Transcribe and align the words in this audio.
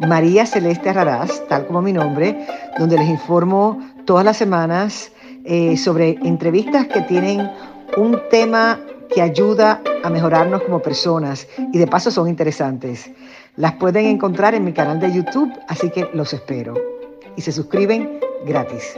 María 0.00 0.46
Celeste 0.46 0.92
Raraz, 0.92 1.46
tal 1.48 1.66
como 1.66 1.82
mi 1.82 1.92
nombre, 1.92 2.46
donde 2.78 2.96
les 2.98 3.08
informo 3.08 3.78
todas 4.04 4.24
las 4.24 4.36
semanas 4.36 5.12
eh, 5.44 5.76
sobre 5.76 6.10
entrevistas 6.22 6.86
que 6.86 7.00
tienen 7.02 7.50
un 7.96 8.20
tema 8.30 8.80
que 9.12 9.22
ayuda 9.22 9.82
a 10.04 10.10
mejorarnos 10.10 10.62
como 10.62 10.80
personas 10.80 11.48
y 11.72 11.78
de 11.78 11.86
paso 11.86 12.10
son 12.10 12.28
interesantes. 12.28 13.10
Las 13.56 13.74
pueden 13.74 14.06
encontrar 14.06 14.54
en 14.54 14.64
mi 14.64 14.72
canal 14.72 15.00
de 15.00 15.12
YouTube, 15.12 15.52
así 15.66 15.90
que 15.90 16.08
los 16.14 16.32
espero. 16.32 16.74
Y 17.36 17.42
se 17.42 17.50
suscriben 17.50 18.20
gratis. 18.44 18.94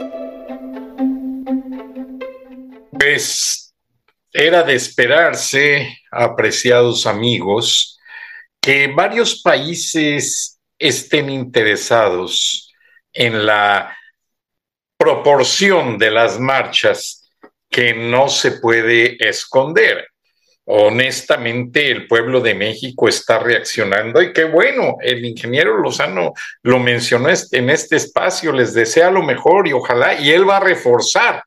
Pues 2.91 3.73
era 4.31 4.63
de 4.63 4.75
esperarse, 4.75 5.97
apreciados 6.11 7.07
amigos, 7.07 7.99
que 8.61 8.87
varios 8.87 9.41
países 9.41 10.59
estén 10.81 11.29
interesados 11.29 12.73
en 13.13 13.45
la 13.45 13.95
proporción 14.97 15.97
de 15.97 16.11
las 16.11 16.39
marchas 16.39 17.31
que 17.69 17.93
no 17.93 18.27
se 18.29 18.53
puede 18.53 19.17
esconder. 19.27 20.07
Honestamente, 20.65 21.89
el 21.89 22.07
pueblo 22.07 22.39
de 22.39 22.53
México 22.53 23.07
está 23.07 23.39
reaccionando 23.39 24.21
y 24.21 24.31
qué 24.31 24.43
bueno, 24.43 24.97
el 25.01 25.25
ingeniero 25.25 25.77
Lozano 25.77 26.33
lo 26.63 26.79
mencionó 26.79 27.29
en 27.29 27.69
este 27.69 27.95
espacio, 27.95 28.51
les 28.51 28.73
desea 28.73 29.09
lo 29.09 29.23
mejor 29.23 29.67
y 29.67 29.73
ojalá, 29.73 30.13
y 30.19 30.31
él 30.31 30.47
va 30.47 30.57
a 30.57 30.61
reforzar 30.61 31.43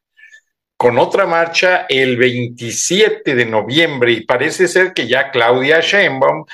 con 0.77 0.99
otra 0.99 1.27
marcha 1.27 1.87
el 1.89 2.17
27 2.17 3.35
de 3.35 3.47
noviembre 3.47 4.13
y 4.13 4.25
parece 4.27 4.67
ser 4.69 4.93
que 4.93 5.07
ya 5.07 5.31
Claudia 5.31 5.81
Sheinbaum 5.81 6.45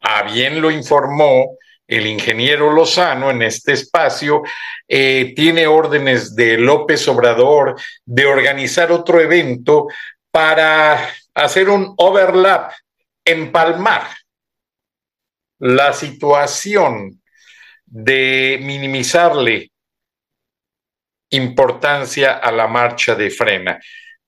a 0.00 0.22
bien 0.24 0.60
lo 0.60 0.70
informó 0.70 1.56
el 1.90 2.06
ingeniero 2.06 2.72
Lozano 2.72 3.30
en 3.30 3.42
este 3.42 3.72
espacio, 3.72 4.42
eh, 4.86 5.32
tiene 5.34 5.66
órdenes 5.66 6.36
de 6.36 6.56
López 6.56 7.06
Obrador 7.08 7.80
de 8.04 8.26
organizar 8.26 8.92
otro 8.92 9.20
evento 9.20 9.88
para 10.30 11.10
hacer 11.34 11.68
un 11.68 11.92
overlap, 11.96 12.72
empalmar 13.24 14.06
la 15.58 15.92
situación 15.92 17.20
de 17.84 18.60
minimizarle 18.62 19.72
importancia 21.30 22.34
a 22.34 22.52
la 22.52 22.68
marcha 22.68 23.16
de 23.16 23.30
frena. 23.30 23.80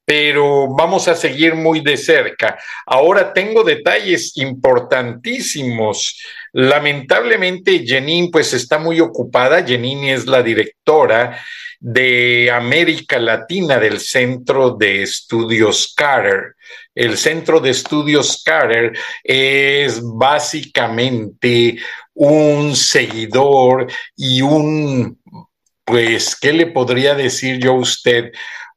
Pero 0.04 0.68
vamos 0.74 1.06
a 1.06 1.14
seguir 1.14 1.54
muy 1.54 1.80
de 1.80 1.96
cerca. 1.96 2.58
Ahora 2.86 3.32
tengo 3.32 3.62
detalles 3.62 4.36
importantísimos. 4.36 6.20
Lamentablemente, 6.52 7.84
Jenin 7.86 8.30
pues 8.30 8.52
está 8.52 8.78
muy 8.78 9.00
ocupada. 9.00 9.64
Jenin 9.64 10.04
es 10.04 10.26
la 10.26 10.42
directora 10.42 11.38
de 11.84 12.48
América 12.52 13.18
Latina 13.18 13.78
del 13.78 13.98
Centro 13.98 14.70
de 14.70 15.02
Estudios 15.02 15.92
Carter. 15.96 16.54
El 16.94 17.16
Centro 17.16 17.58
de 17.58 17.70
Estudios 17.70 18.42
Carter 18.44 18.92
es 19.24 20.00
básicamente 20.00 21.76
un 22.14 22.76
seguidor 22.76 23.86
y 24.16 24.42
un 24.42 25.18
pues, 25.84 26.36
¿qué 26.36 26.52
le 26.52 26.66
podría 26.66 27.14
decir 27.14 27.58
yo 27.58 27.72
a 27.72 27.80
usted? 27.80 28.30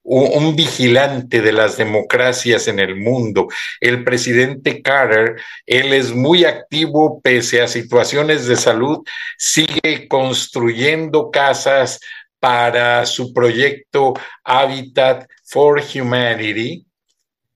Un, 0.08 0.56
vigilante 0.56 1.42
de 1.42 1.52
las 1.52 1.78
democracias 1.78 2.68
en 2.68 2.80
el 2.80 2.96
mundo. 2.96 3.48
El 3.82 4.04
presidente 4.04 4.84
Carter, 4.84 5.42
él 5.66 5.94
es 5.94 6.14
muy 6.14 6.46
activo 6.46 7.20
pese 7.22 7.64
a 7.64 7.68
situaciones 7.68 8.46
de 8.46 8.56
salud, 8.56 9.00
sigue 9.36 10.08
construyendo 10.08 11.32
casas 11.32 12.00
para 12.40 13.04
su 13.08 13.34
proyecto 13.34 14.14
Habitat 14.44 15.28
for 15.44 15.82
Humanity 15.82 16.86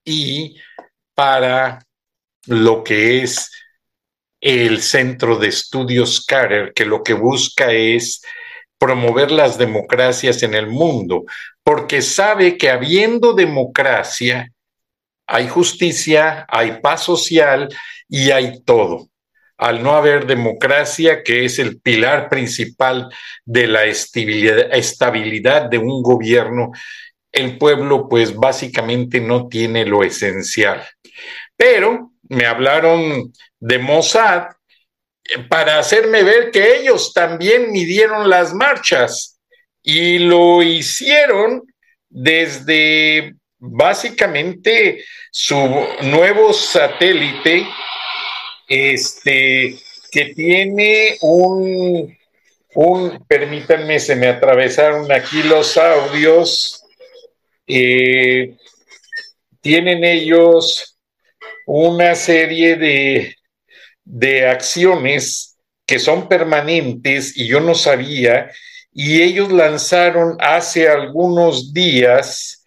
y 0.04 0.56
para 1.14 1.86
lo 2.48 2.84
que 2.84 3.22
es 3.22 3.52
el 4.42 4.82
Centro 4.82 5.38
de 5.38 5.50
Estudios 5.50 6.26
Carter, 6.26 6.74
que 6.74 6.86
lo 6.86 7.04
que 7.04 7.14
busca 7.14 7.72
es 7.72 8.22
promover 8.78 9.30
las 9.30 9.58
democracias 9.58 10.42
en 10.42 10.56
el 10.56 10.68
mundo, 10.68 11.26
porque 11.70 12.02
sabe 12.02 12.58
que 12.58 12.72
habiendo 12.72 13.34
democracia, 13.34 14.52
hay 15.28 15.48
justicia, 15.48 16.48
hay 16.50 16.80
paz 16.82 17.04
social 17.04 17.70
y 18.08 18.32
hay 18.32 18.64
todo. 18.64 19.10
Al 19.56 19.84
no 19.84 19.94
haber 19.96 20.26
democracia, 20.26 21.22
que 21.22 21.46
es 21.46 21.60
el 21.60 21.80
pilar 21.80 22.28
principal 22.28 23.14
de 23.46 23.68
la 23.68 23.86
estabilidad 23.86 25.70
de 25.70 25.78
un 25.78 26.02
gobierno, 26.02 26.72
el 27.32 27.60
pueblo 27.60 28.10
pues 28.10 28.36
básicamente 28.36 29.22
no 29.22 29.48
tiene 29.48 29.86
lo 29.86 30.04
esencial. 30.04 30.84
Pero 31.56 32.14
me 32.24 32.48
hablaron 32.48 33.32
de 33.60 33.78
Mossad 33.78 34.48
para 35.48 35.78
hacerme 35.78 36.24
ver 36.24 36.50
que 36.50 36.78
ellos 36.78 37.14
también 37.14 37.72
midieron 37.72 38.28
las 38.28 38.56
marchas 38.56 39.39
y 39.84 40.20
lo 40.20 40.62
hicieron 40.62 41.64
desde 42.10 43.36
básicamente 43.58 45.04
su 45.32 45.56
nuevo 46.04 46.54
satélite, 46.54 47.68
este, 48.68 49.78
que 50.12 50.26
tiene 50.34 51.18
un, 51.22 52.18
un, 52.76 53.26
permítanme, 53.28 54.00
se 54.00 54.16
me 54.16 54.28
atravesaron 54.28 55.12
aquí 55.12 55.44
los 55.44 55.78
audios, 55.78 56.84
eh, 57.68 58.56
tienen 59.62 60.04
ellos 60.04 60.98
una 61.66 62.16
serie 62.16 62.76
de, 62.78 63.36
de 64.04 64.48
acciones 64.48 65.58
que 65.86 66.00
son 66.00 66.28
permanentes 66.28 67.38
y 67.38 67.48
yo 67.48 67.60
no 67.60 67.76
sabía, 67.76 68.52
y 68.92 69.22
ellos 69.22 69.52
lanzaron 69.52 70.38
hace 70.40 70.90
algunos 70.90 71.74
días 71.74 72.64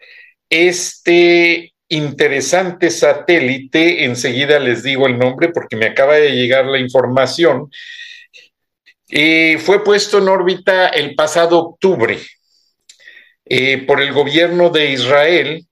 este 0.49 1.75
interesante 1.89 2.91
satélite, 2.91 4.05
enseguida 4.05 4.59
les 4.59 4.83
digo 4.83 5.07
el 5.07 5.19
nombre 5.19 5.49
porque 5.49 5.77
me 5.77 5.87
acaba 5.87 6.15
de 6.15 6.31
llegar 6.33 6.65
la 6.67 6.79
información, 6.79 7.71
eh, 9.11 9.59
fue 9.59 9.85
puesto 9.85 10.19
en 10.19 10.29
órbita 10.29 10.89
el 10.89 11.15
pasado 11.15 11.59
octubre 11.59 12.19
eh, 13.45 13.85
por 13.87 14.01
el 14.01 14.13
gobierno 14.13 14.71
de 14.71 14.91
Israel, 14.91 15.67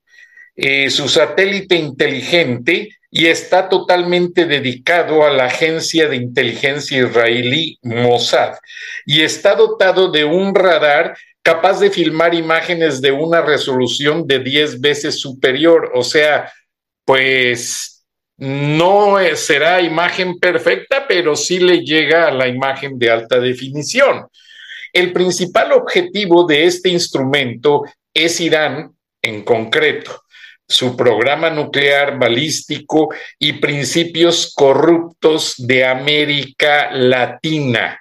eh, 0.55 0.91
su 0.91 1.09
satélite 1.09 1.75
inteligente 1.75 2.89
y 3.13 3.27
está 3.27 3.67
totalmente 3.67 4.45
dedicado 4.45 5.25
a 5.25 5.29
la 5.29 5.45
agencia 5.45 6.07
de 6.07 6.15
inteligencia 6.15 6.99
israelí 6.99 7.77
Mossad 7.83 8.53
y 9.05 9.21
está 9.21 9.53
dotado 9.53 10.09
de 10.09 10.23
un 10.23 10.55
radar 10.55 11.17
capaz 11.43 11.81
de 11.81 11.91
filmar 11.91 12.33
imágenes 12.33 13.01
de 13.01 13.11
una 13.11 13.41
resolución 13.41 14.25
de 14.25 14.39
10 14.39 14.79
veces 14.79 15.19
superior, 15.19 15.91
o 15.93 16.03
sea, 16.03 16.51
pues 17.03 18.05
no 18.37 19.17
será 19.35 19.81
imagen 19.81 20.39
perfecta, 20.39 21.05
pero 21.07 21.35
sí 21.35 21.59
le 21.59 21.79
llega 21.79 22.27
a 22.27 22.31
la 22.31 22.47
imagen 22.47 22.97
de 22.97 23.09
alta 23.09 23.39
definición. 23.39 24.27
El 24.93 25.11
principal 25.11 25.73
objetivo 25.73 26.45
de 26.45 26.65
este 26.65 26.89
instrumento 26.89 27.83
es 28.13 28.39
Irán 28.39 28.93
en 29.21 29.43
concreto 29.43 30.21
su 30.71 30.95
programa 30.95 31.49
nuclear 31.49 32.17
balístico 32.17 33.09
y 33.37 33.53
principios 33.53 34.53
corruptos 34.55 35.55
de 35.57 35.85
América 35.85 36.89
Latina. 36.91 37.99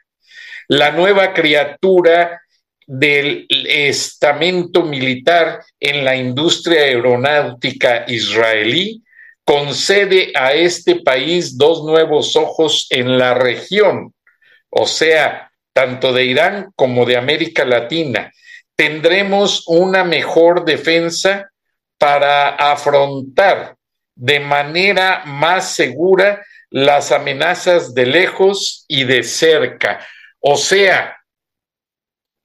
La 0.69 0.93
nueva 0.93 1.35
criatura 1.35 2.41
del 2.87 3.47
estamento 3.51 4.83
militar 4.83 5.61
en 5.81 6.05
la 6.05 6.15
industria 6.15 6.83
aeronáutica 6.83 8.05
israelí 8.07 9.03
concede 9.45 10.33
a 10.37 10.53
este 10.53 10.97
país 10.97 11.59
dos 11.59 11.83
nuevos 11.85 12.37
ojos 12.37 12.87
en 12.91 13.19
la 13.19 13.35
región, 13.35 14.15
o 14.69 14.87
sea, 14.87 15.51
tanto 15.73 16.13
de 16.13 16.25
Irán 16.25 16.71
como 16.77 17.05
de 17.05 17.17
América 17.17 17.65
Latina. 17.65 18.33
Tendremos 18.77 19.65
una 19.67 20.05
mejor 20.05 20.65
defensa 20.65 21.50
para 22.01 22.49
afrontar 22.49 23.77
de 24.15 24.41
manera 24.41 25.23
más 25.27 25.75
segura 25.75 26.43
las 26.71 27.13
amenazas 27.13 27.93
de 27.93 28.07
lejos 28.07 28.87
y 28.89 29.05
de 29.05 29.23
cerca. 29.23 30.01
O 30.39 30.57
sea, 30.57 31.19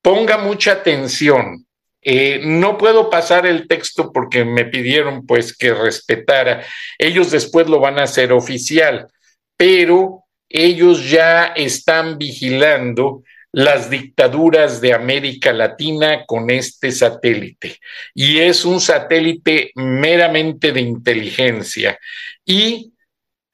ponga 0.02 0.38
mucha 0.38 0.74
atención. 0.74 1.66
Eh, 2.02 2.42
no 2.44 2.78
puedo 2.78 3.10
pasar 3.10 3.46
el 3.46 3.66
texto 3.69 4.12
porque 4.12 4.44
me 4.44 4.66
pidieron 4.66 5.25
pues 5.25 5.56
que 5.56 5.74
respetara. 5.74 6.66
Ellos 7.00 7.31
después 7.31 7.69
lo 7.69 7.80
van 7.80 7.98
a 7.98 8.04
hacer 8.04 8.34
oficial, 8.34 9.07
pero 9.56 10.25
ellos 10.50 11.10
ya 11.10 11.46
están 11.46 12.18
vigilando 12.18 13.24
las 13.56 13.90
dictaduras 13.90 14.81
de 14.81 14.92
América 14.92 15.54
Latina 15.54 16.25
con 16.25 16.50
este 16.50 16.92
satélite. 16.92 17.80
Y 18.13 18.40
es 18.40 18.66
un 18.66 18.81
satélite 18.81 19.72
meramente 19.75 20.74
de 20.74 20.81
inteligencia. 20.81 21.98
Y 22.44 22.92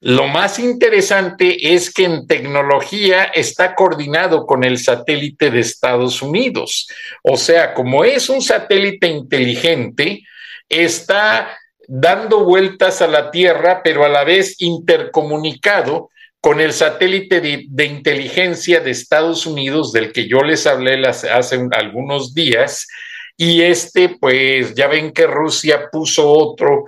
lo 0.00 0.26
más 0.26 0.58
interesante 0.58 1.72
es 1.72 1.94
que 1.94 2.06
en 2.06 2.26
tecnología 2.26 3.22
está 3.22 3.76
coordinado 3.76 4.44
con 4.44 4.64
el 4.64 4.78
satélite 4.78 5.52
de 5.52 5.60
Estados 5.60 6.20
Unidos. 6.20 6.88
O 7.22 7.36
sea, 7.36 7.72
como 7.72 8.02
es 8.02 8.28
un 8.28 8.42
satélite 8.42 9.06
inteligente, 9.06 10.24
está 10.68 11.56
dando 11.86 12.44
vueltas 12.44 13.02
a 13.02 13.06
la 13.06 13.30
Tierra, 13.30 13.82
pero 13.84 14.04
a 14.04 14.08
la 14.08 14.24
vez 14.24 14.56
intercomunicado 14.58 16.10
con 16.42 16.60
el 16.60 16.72
satélite 16.72 17.40
de, 17.40 17.84
inteligencia 17.84 18.80
de 18.80 18.90
Estados 18.90 19.46
Unidos, 19.46 19.92
del 19.92 20.12
que 20.12 20.26
yo 20.26 20.42
les 20.42 20.66
hablé 20.66 21.00
hace 21.06 21.68
algunos 21.70 22.34
días, 22.34 22.88
y 23.36 23.62
este, 23.62 24.08
pues 24.20 24.74
ya 24.74 24.88
ven 24.88 25.12
que 25.12 25.28
Rusia 25.28 25.88
puso 25.90 26.28
otro 26.28 26.86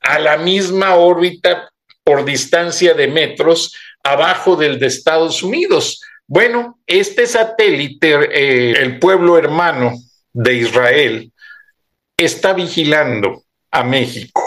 a 0.00 0.20
la 0.20 0.36
misma 0.36 0.94
órbita 0.94 1.68
por 2.04 2.24
distancia 2.24 2.94
de 2.94 3.08
metros 3.08 3.76
abajo 4.04 4.54
del 4.54 4.78
de 4.78 4.86
Estados 4.86 5.42
Unidos. 5.42 6.00
Bueno, 6.28 6.78
este 6.86 7.26
satélite, 7.26 8.12
eh, 8.30 8.80
el 8.80 9.00
pueblo 9.00 9.36
hermano 9.36 9.94
de 10.32 10.54
Israel, 10.54 11.32
está 12.16 12.52
vigilando 12.52 13.42
a 13.72 13.82
México 13.82 14.43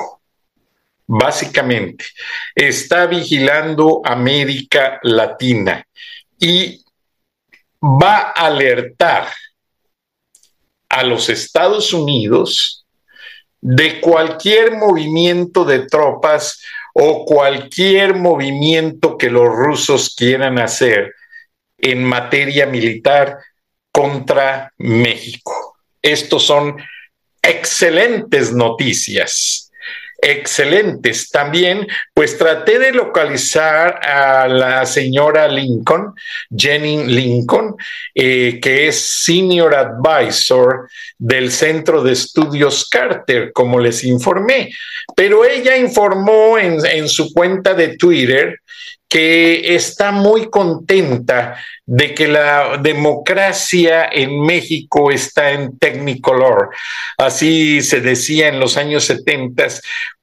básicamente. 1.08 2.06
Está 2.54 3.08
vigilando 3.08 4.02
América 4.04 5.00
Latina 5.02 5.84
y 6.40 6.84
va 7.82 8.34
a 8.36 8.48
alertar 8.48 9.30
a 10.90 11.04
los 11.04 11.30
Estados 11.30 11.94
Unidos 11.94 12.86
de 13.60 14.00
cualquier 14.00 14.76
movimiento 14.76 15.66
de 15.66 15.88
tropas 15.88 16.62
o 16.94 17.26
cualquier 17.26 18.16
movimiento 18.16 19.18
que 19.18 19.30
los 19.30 19.48
rusos 19.48 20.16
quieran 20.16 20.60
hacer 20.60 21.14
en 21.78 22.04
materia 22.04 22.66
militar 22.66 23.38
contra 23.92 24.74
México. 24.78 25.78
Estos 26.02 26.44
son 26.44 26.78
excelentes 27.42 28.52
noticias 28.52 29.67
excelentes. 30.18 31.30
También, 31.30 31.88
pues 32.14 32.38
traté 32.38 32.80
de 32.80 32.92
localizar 32.92 34.00
a 34.04 34.48
la 34.48 34.86
señora 34.86 35.48
Lincoln, 35.48 36.14
Jenny 36.56 37.06
Lincoln, 37.06 37.76
eh, 38.16 38.60
que 38.62 38.88
es 38.88 39.00
Senior 39.24 39.76
Advisor 39.76 40.90
del 41.18 41.52
Centro 41.52 42.04
de 42.04 42.14
Estudios 42.14 42.90
Carter, 42.90 43.52
como 43.54 43.80
les 43.80 44.04
informé. 44.04 44.72
Pero 45.16 45.46
ella 45.46 45.78
informó 45.78 46.58
en, 46.58 46.86
en 46.86 47.08
su 47.08 47.34
cuenta 47.34 47.74
de 47.74 47.98
Twitter 47.98 48.60
que 49.08 49.76
está 49.76 50.12
muy 50.12 50.50
contenta 50.50 51.58
de 51.86 52.14
que 52.14 52.28
la 52.28 52.78
democracia 52.78 54.10
en 54.12 54.42
México 54.42 55.12
está 55.12 55.52
en 55.52 55.78
Technicolor. 55.78 56.70
Así 57.18 57.82
se 57.82 58.02
decía 58.02 58.50
en 58.50 58.60
los 58.60 58.76
años 58.76 59.06
70 59.06 59.68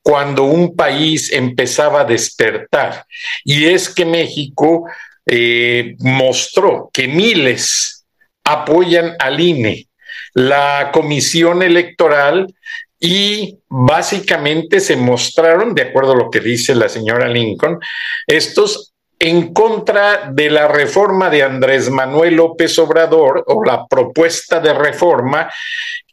cuando 0.02 0.44
un 0.44 0.76
país 0.76 1.32
empezaba 1.32 2.02
a 2.02 2.04
despertar. 2.04 3.06
Y 3.42 3.64
es 3.66 3.88
que 3.88 4.04
México 4.04 4.84
eh, 5.26 5.96
mostró 6.00 6.90
que 6.92 7.08
miles 7.08 8.04
apoyan 8.44 9.14
al 9.18 9.40
INE. 9.40 9.88
La 10.34 10.90
comisión 10.92 11.62
electoral 11.62 12.52
y 13.04 13.58
básicamente 13.68 14.80
se 14.80 14.96
mostraron, 14.96 15.74
de 15.74 15.82
acuerdo 15.82 16.12
a 16.12 16.16
lo 16.16 16.30
que 16.30 16.40
dice 16.40 16.74
la 16.74 16.88
señora 16.88 17.28
Lincoln, 17.28 17.78
estos 18.26 18.94
en 19.18 19.52
contra 19.52 20.30
de 20.32 20.48
la 20.48 20.68
reforma 20.68 21.28
de 21.28 21.42
Andrés 21.42 21.90
Manuel 21.90 22.36
López 22.36 22.78
Obrador 22.78 23.44
o 23.46 23.62
la 23.62 23.86
propuesta 23.86 24.58
de 24.58 24.72
reforma 24.72 25.52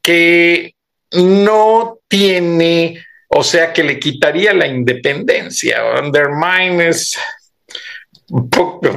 que 0.04 0.76
no 1.14 2.00
tiene, 2.10 3.02
o 3.30 3.42
sea, 3.42 3.72
que 3.72 3.86
le 3.86 3.98
quitaría 3.98 4.54
la 4.54 4.68
independencia. 4.68 5.98
Undermine 5.98 6.90
es, 6.90 7.18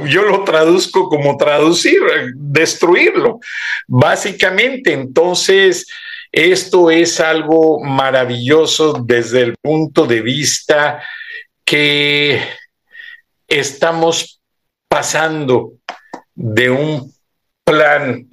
yo 0.05 0.23
lo 0.23 0.43
traduzco 0.43 1.07
como 1.07 1.37
traducir, 1.37 2.01
destruirlo, 2.35 3.39
básicamente. 3.87 4.91
Entonces, 4.91 5.87
esto 6.35 6.91
es 6.91 7.21
algo 7.21 7.79
maravilloso 7.79 8.91
desde 9.05 9.41
el 9.41 9.55
punto 9.55 10.05
de 10.05 10.19
vista 10.19 11.01
que 11.63 12.41
estamos 13.47 14.41
pasando 14.89 15.75
de 16.33 16.69
un 16.69 17.13
plan 17.63 18.27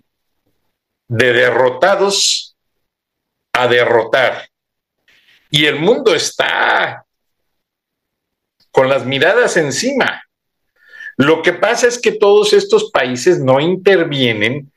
de 1.07 1.33
derrotados 1.33 2.57
a 3.53 3.69
derrotar. 3.69 4.49
Y 5.49 5.67
el 5.67 5.79
mundo 5.79 6.13
está 6.13 7.05
con 8.73 8.89
las 8.89 9.07
miradas 9.07 9.57
encima. 9.57 10.25
Lo 11.17 11.41
que 11.41 11.53
pasa 11.53 11.87
es 11.87 12.01
que 12.01 12.11
todos 12.11 12.53
estos 12.53 12.91
países 12.91 13.39
no 13.39 13.61
intervienen 13.61 14.73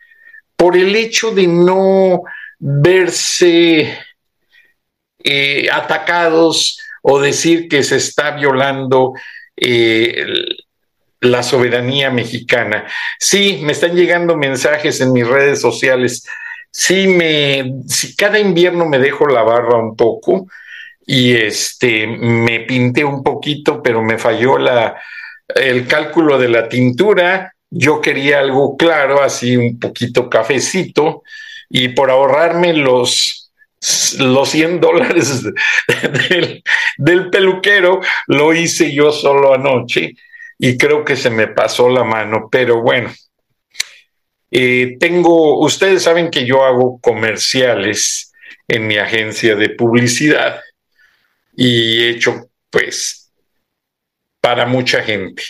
por 0.56 0.78
el 0.78 0.96
hecho 0.96 1.32
de 1.32 1.48
no 1.48 2.22
verse 2.60 3.98
eh, 5.24 5.68
atacados 5.72 6.80
o 7.02 7.20
decir 7.20 7.68
que 7.68 7.84
se 7.84 7.98
está 7.98 8.32
violando 8.32 9.14
eh, 9.56 10.26
la 11.20 11.44
soberanía 11.44 12.10
mexicana. 12.12 12.86
Sí, 13.20 13.60
me 13.64 13.72
están 13.72 13.96
llegando 13.96 14.38
mensajes 14.38 15.02
en 15.02 15.14
mis 15.14 15.28
redes 15.28 15.62
sociales. 15.62 16.26
Sí, 16.72 17.08
me, 17.08 17.74
cada 18.18 18.40
invierno 18.40 18.86
me 18.86 19.00
dejo 19.00 19.28
la 19.28 19.44
barba 19.44 19.80
un 19.80 19.96
poco 19.96 20.48
y 21.06 21.34
este, 21.34 22.08
me 22.08 22.62
pinté 22.62 23.04
un 23.04 23.24
poquito, 23.24 23.82
pero 23.82 24.04
me 24.04 24.18
falló 24.18 24.58
la, 24.58 25.02
el 25.56 25.88
cálculo 25.88 26.38
de 26.38 26.50
la 26.50 26.68
tintura. 26.70 27.54
Yo 27.70 28.02
quería 28.02 28.40
algo 28.40 28.78
claro, 28.78 29.22
así 29.22 29.56
un 29.58 29.80
poquito 29.80 30.30
cafecito 30.30 31.24
y 31.78 31.90
por 31.90 32.10
ahorrarme 32.10 32.72
los, 32.72 33.52
los 34.20 34.50
100 34.50 34.80
dólares 34.80 35.44
del, 36.98 37.30
peluquero, 37.30 38.00
lo 38.28 38.54
hice 38.54 38.94
yo 38.94 39.12
solo 39.12 39.54
anoche 39.54 40.14
y 40.58 40.78
creo 40.78 41.04
que 41.04 41.18
se 41.18 41.30
me 41.30 41.48
pasó 41.48 41.90
la 41.90 42.06
mano, 42.06 42.48
pero 42.50 42.82
bueno. 42.82 43.12
Eh, 44.52 44.96
tengo, 45.02 45.60
ustedes 45.60 46.04
saben 46.04 46.32
que 46.32 46.46
yo 46.46 46.64
hago 46.64 46.98
comerciales 47.02 48.32
en 48.70 48.88
mi 48.88 48.98
agencia 48.98 49.58
de 49.58 49.72
publicidad 49.72 50.62
y 51.58 52.04
he 52.04 52.10
hecho 52.12 52.48
pues 52.70 53.34
para 54.40 54.66
mucha 54.66 55.04
gente. 55.04 55.44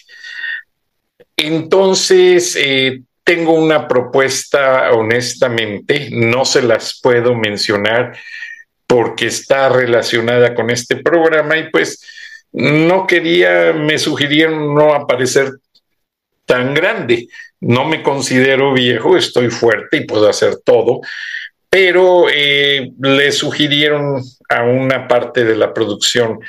Entonces, 1.38 2.56
eh, 2.56 3.04
tengo 3.26 3.54
una 3.54 3.88
propuesta, 3.88 4.92
honestamente, 4.92 6.10
no 6.12 6.46
se 6.46 6.62
las 6.62 7.00
puedo 7.02 7.34
mencionar 7.34 8.16
porque 8.86 9.26
está 9.26 9.68
relacionada 9.68 10.54
con 10.54 10.70
este 10.70 10.98
programa 10.98 11.58
y 11.58 11.72
pues 11.72 12.06
no 12.52 13.08
quería, 13.08 13.74
me 13.74 13.98
sugirieron 13.98 14.76
no 14.76 14.94
aparecer 14.94 15.54
tan 16.46 16.76
grande. 16.76 17.28
No 17.60 17.86
me 17.86 18.04
considero 18.04 18.74
viejo, 18.74 19.18
estoy 19.18 19.50
fuerte 19.50 19.98
y 19.98 20.06
puedo 20.06 20.30
hacer 20.30 20.58
todo, 20.64 21.02
pero 21.68 22.28
eh, 22.32 22.92
le 23.02 23.32
sugirieron 23.32 24.22
a 24.50 24.64
una 24.64 25.08
parte 25.08 25.44
de 25.44 25.56
la 25.56 25.74
producción 25.74 26.40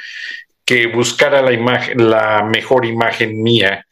que 0.67 0.89
buscara 0.89 1.41
la 1.41 1.53
imagen, 1.53 2.11
la 2.11 2.43
mejor 2.43 2.85
imagen 2.85 3.43
mía 3.43 3.86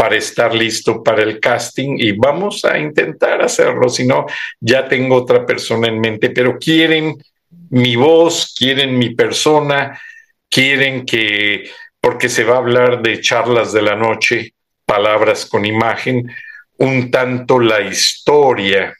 para 0.00 0.16
estar 0.16 0.54
listo 0.54 1.02
para 1.02 1.22
el 1.22 1.38
casting 1.38 1.96
y 1.98 2.12
vamos 2.12 2.64
a 2.64 2.78
intentar 2.78 3.42
hacerlo, 3.42 3.90
si 3.90 4.06
no, 4.06 4.24
ya 4.58 4.88
tengo 4.88 5.14
otra 5.14 5.44
persona 5.44 5.88
en 5.88 6.00
mente, 6.00 6.30
pero 6.30 6.58
quieren 6.58 7.22
mi 7.68 7.96
voz, 7.96 8.54
quieren 8.58 8.96
mi 8.96 9.14
persona, 9.14 10.00
quieren 10.48 11.04
que, 11.04 11.68
porque 12.00 12.30
se 12.30 12.44
va 12.44 12.54
a 12.54 12.60
hablar 12.60 13.02
de 13.02 13.20
charlas 13.20 13.74
de 13.74 13.82
la 13.82 13.94
noche, 13.94 14.54
palabras 14.86 15.44
con 15.44 15.66
imagen, 15.66 16.34
un 16.78 17.10
tanto 17.10 17.58
la 17.60 17.82
historia 17.82 18.96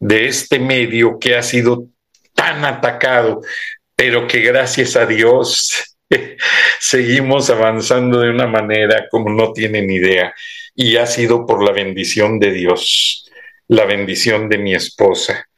de 0.00 0.28
este 0.28 0.60
medio 0.60 1.18
que 1.18 1.36
ha 1.36 1.42
sido 1.42 1.88
tan 2.32 2.64
atacado, 2.64 3.42
pero 3.94 4.26
que 4.26 4.40
gracias 4.40 4.96
a 4.96 5.04
Dios 5.04 5.93
seguimos 6.80 7.50
avanzando 7.50 8.20
de 8.20 8.30
una 8.30 8.46
manera 8.46 9.08
como 9.10 9.30
no 9.30 9.52
tienen 9.52 9.90
idea. 9.90 10.34
Y 10.74 10.96
ha 10.96 11.06
sido 11.06 11.46
por 11.46 11.64
la 11.64 11.72
bendición 11.72 12.38
de 12.38 12.52
Dios, 12.52 13.30
la 13.68 13.84
bendición 13.84 14.48
de 14.48 14.58
mi 14.58 14.74
esposa, 14.74 15.48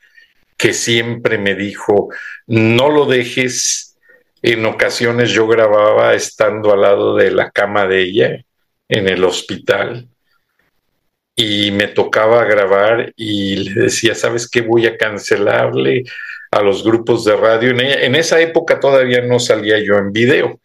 que 0.57 0.73
siempre 0.73 1.39
me 1.39 1.55
dijo, 1.55 2.09
no 2.47 2.91
lo 2.91 3.07
dejes. 3.07 3.97
En 4.43 4.65
ocasiones 4.67 5.31
yo 5.31 5.47
grababa 5.47 6.15
estando 6.15 6.73
al 6.73 6.83
lado 6.83 7.17
de 7.17 7.31
la 7.31 7.51
cama 7.51 7.87
de 7.87 8.03
ella 8.03 8.45
en 8.89 9.09
el 9.09 9.25
hospital 9.25 10.09
y 11.37 11.71
me 11.71 11.89
tocaba 11.89 12.45
grabar 12.45 13.13
y 13.15 13.57
le 13.57 13.83
decía, 13.83 14.15
¿sabes 14.15 14.49
qué? 14.49 14.63
Voy 14.63 14.87
a 14.87 14.97
cancelarle 14.97 16.05
a 16.57 16.63
los 16.63 16.83
grupos 16.83 17.25
de 17.25 17.37
radio. 17.37 17.71
En, 17.79 18.15
esa 18.15 18.41
época 18.41 18.81
todavía 18.81 19.21
no 19.21 19.39
salía 19.39 19.79
yo 19.79 19.97
en 19.97 20.11
video 20.11 20.61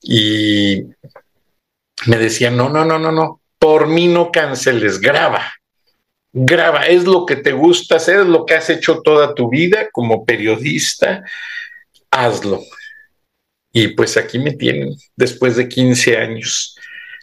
y 0.00 0.84
me 2.06 2.16
decían, 2.18 2.56
no, 2.56 2.68
no, 2.68 2.84
no, 2.84 2.98
no, 2.98 3.10
no, 3.10 3.40
por 3.58 3.88
mí 3.88 4.06
no 4.06 4.30
canceles, 4.30 5.00
graba, 5.00 5.54
graba, 6.32 6.86
es 6.86 7.04
lo 7.04 7.26
que 7.26 7.36
te 7.36 7.52
gusta 7.52 7.96
hacer, 7.96 8.20
es 8.20 8.26
lo 8.26 8.46
que 8.46 8.54
has 8.54 8.70
hecho 8.70 9.00
toda 9.02 9.34
tu 9.34 9.50
vida 9.50 9.88
como 9.90 10.24
periodista, 10.24 11.24
hazlo. 12.10 12.62
Y 13.72 13.88
pues 13.88 14.16
aquí 14.16 14.38
me 14.38 14.52
tienen 14.52 14.94
después 15.16 15.56
de 15.56 15.68
15 15.68 16.16
años 16.16 16.76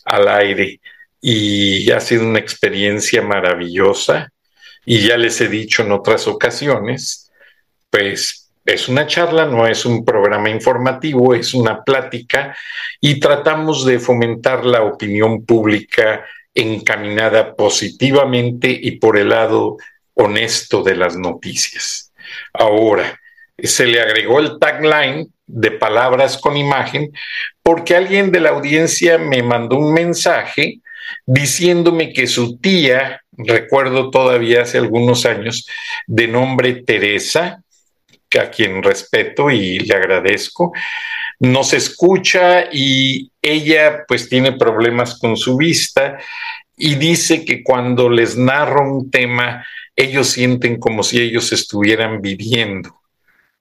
al 0.03 0.27
aire 0.27 0.82
y 1.22 1.89
ha 1.91 2.01
sido 2.01 2.27
una 2.27 2.39
experiencia 2.39 3.22
maravillosa 3.22 4.34
y 4.86 5.08
ya 5.08 5.15
les 5.18 5.39
he 5.39 5.48
dicho 5.48 5.84
en 5.84 5.94
otras 5.94 6.27
ocasiones, 6.27 7.31
pues 7.92 8.52
es 8.66 8.88
una 8.88 9.06
charla, 9.06 9.46
no 9.46 9.68
es 9.68 9.86
un 9.86 10.04
programa 10.06 10.50
informativo, 10.50 11.36
es 11.36 11.54
una 11.54 11.84
plática 11.84 12.56
y 13.00 13.20
tratamos 13.20 13.86
de 13.86 14.00
fomentar 14.00 14.66
la 14.66 14.84
opinión 14.84 15.46
pública 15.46 16.26
encaminada 16.54 17.56
positivamente 17.56 18.70
y 18.70 18.92
por 18.92 19.18
el 19.18 19.30
lado 19.30 19.78
honesto 20.14 20.84
de 20.84 20.96
las 20.96 21.18
noticias. 21.18 22.12
Ahora, 22.54 23.20
se 23.58 23.86
le 23.86 24.02
agregó 24.02 24.40
el 24.40 24.58
tagline 24.60 25.28
de 25.46 25.72
palabras 25.72 26.38
con 26.38 26.56
imagen 26.56 27.12
porque 27.62 27.96
alguien 27.96 28.32
de 28.32 28.40
la 28.40 28.50
audiencia 28.50 29.18
me 29.18 29.44
mandó 29.44 29.78
un 29.78 29.94
mensaje 29.94 30.80
diciéndome 31.26 32.14
que 32.14 32.28
su 32.28 32.58
tía, 32.58 33.22
recuerdo 33.32 34.10
todavía 34.10 34.62
hace 34.62 34.78
algunos 34.78 35.26
años, 35.26 35.68
de 36.08 36.28
nombre 36.28 36.84
Teresa, 36.84 37.64
a 38.40 38.50
quien 38.50 38.82
respeto 38.82 39.50
y 39.50 39.80
le 39.80 39.96
agradezco, 39.96 40.72
nos 41.40 41.74
escucha 41.74 42.66
y 42.72 43.32
ella 43.42 44.04
pues 44.08 44.30
tiene 44.30 44.54
problemas 44.54 45.18
con 45.20 45.36
su 45.36 45.58
vista 45.58 46.18
y 46.78 46.96
dice 46.96 47.46
que 47.46 47.64
cuando 47.64 48.10
les 48.10 48.38
narro 48.38 48.92
un 48.92 49.12
tema, 49.12 49.66
ellos 49.96 50.30
sienten 50.30 50.80
como 50.80 51.04
si 51.04 51.22
ellos 51.22 51.52
estuvieran 51.52 52.22
viviendo 52.22 53.02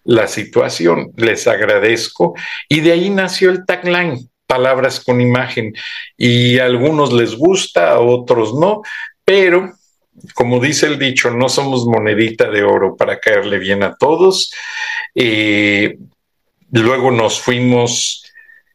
la 0.05 0.27
situación. 0.27 1.13
Les 1.17 1.47
agradezco. 1.47 2.35
Y 2.69 2.81
de 2.81 2.93
ahí 2.93 3.11
nació 3.11 3.51
el 3.51 3.67
tagline, 3.67 4.29
palabras 4.47 5.05
con 5.05 5.21
imagen. 5.21 5.75
Y 6.17 6.59
a 6.59 6.65
algunos 6.65 7.13
les 7.13 7.35
gusta, 7.35 7.91
a 7.91 8.01
otros 8.01 8.55
no, 8.55 8.83
pero 9.25 9.73
como 10.35 10.61
dice 10.61 10.87
el 10.87 10.99
dicho, 10.99 11.31
no 11.31 11.49
somos 11.49 11.87
monedita 11.87 12.51
de 12.51 12.63
oro 12.63 12.97
para 12.97 13.19
caerle 13.19 13.59
bien 13.59 13.83
a 13.83 13.97
todos. 13.97 14.53
Eh, 15.15 15.97
luego 16.73 17.11
nos 17.11 17.41
fuimos 17.41 18.25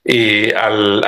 eh, 0.04 0.54
al, 0.56 1.04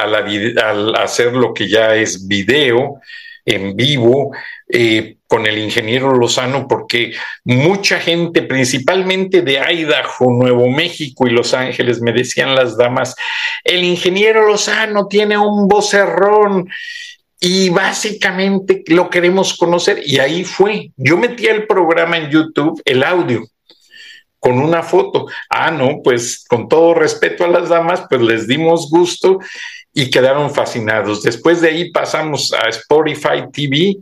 hacer 0.95 1.33
lo 1.33 1.53
que 1.53 1.67
ya 1.67 1.95
es 1.95 2.27
video 2.27 3.01
en 3.45 3.75
vivo. 3.75 4.31
Eh, 4.69 5.17
con 5.27 5.45
el 5.45 5.57
ingeniero 5.57 6.13
Lozano 6.13 6.67
porque 6.67 7.13
mucha 7.43 7.99
gente, 7.99 8.41
principalmente 8.41 9.41
de 9.41 9.59
Idaho, 9.59 10.31
Nuevo 10.31 10.69
México 10.69 11.27
y 11.27 11.31
Los 11.31 11.53
Ángeles, 11.53 12.01
me 12.01 12.13
decían 12.13 12.55
las 12.55 12.77
damas, 12.77 13.15
el 13.63 13.83
ingeniero 13.83 14.47
Lozano 14.47 15.07
tiene 15.07 15.37
un 15.37 15.67
vocerrón 15.67 16.69
y 17.39 17.69
básicamente 17.69 18.83
lo 18.87 19.09
queremos 19.09 19.55
conocer 19.57 20.01
y 20.05 20.19
ahí 20.19 20.43
fue. 20.43 20.91
Yo 20.97 21.17
metí 21.17 21.47
el 21.47 21.67
programa 21.67 22.17
en 22.17 22.29
YouTube, 22.29 22.81
el 22.85 23.03
audio 23.03 23.47
con 24.39 24.59
una 24.59 24.83
foto. 24.83 25.25
Ah, 25.49 25.71
no, 25.71 26.01
pues 26.03 26.45
con 26.47 26.69
todo 26.69 26.93
respeto 26.93 27.43
a 27.43 27.49
las 27.49 27.69
damas, 27.69 28.03
pues 28.09 28.21
les 28.21 28.47
dimos 28.47 28.89
gusto 28.89 29.39
y 29.93 30.09
quedaron 30.09 30.53
fascinados. 30.53 31.23
Después 31.23 31.61
de 31.61 31.69
ahí 31.69 31.91
pasamos 31.91 32.53
a 32.53 32.69
Spotify 32.69 33.43
TV, 33.51 33.97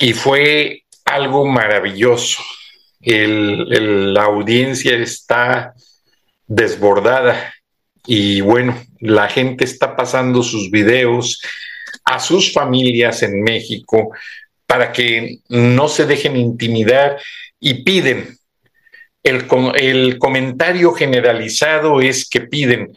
y 0.00 0.12
fue 0.12 0.84
algo 1.04 1.46
maravilloso. 1.46 2.42
la 3.00 4.24
audiencia 4.24 4.96
está 4.96 5.74
desbordada 6.46 7.54
y 8.10 8.40
bueno, 8.40 8.74
la 9.00 9.28
gente 9.28 9.64
está 9.64 9.94
pasando 9.94 10.42
sus 10.42 10.70
videos 10.70 11.42
a 12.04 12.18
sus 12.18 12.54
familias 12.54 13.22
en 13.22 13.42
México 13.42 14.12
para 14.66 14.92
que 14.92 15.40
no 15.50 15.88
se 15.88 16.06
dejen 16.06 16.34
intimidar 16.34 17.18
y 17.60 17.84
piden. 17.84 18.38
El, 19.22 19.46
el 19.74 20.18
comentario 20.18 20.92
generalizado 20.92 22.00
es 22.00 22.26
que 22.26 22.40
piden, 22.40 22.94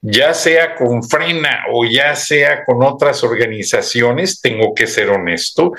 ya 0.00 0.32
sea 0.32 0.76
con 0.76 1.02
Frena 1.02 1.64
o 1.70 1.84
ya 1.84 2.16
sea 2.16 2.64
con 2.64 2.82
otras 2.82 3.22
organizaciones, 3.22 4.40
tengo 4.40 4.72
que 4.74 4.86
ser 4.86 5.10
honesto, 5.10 5.72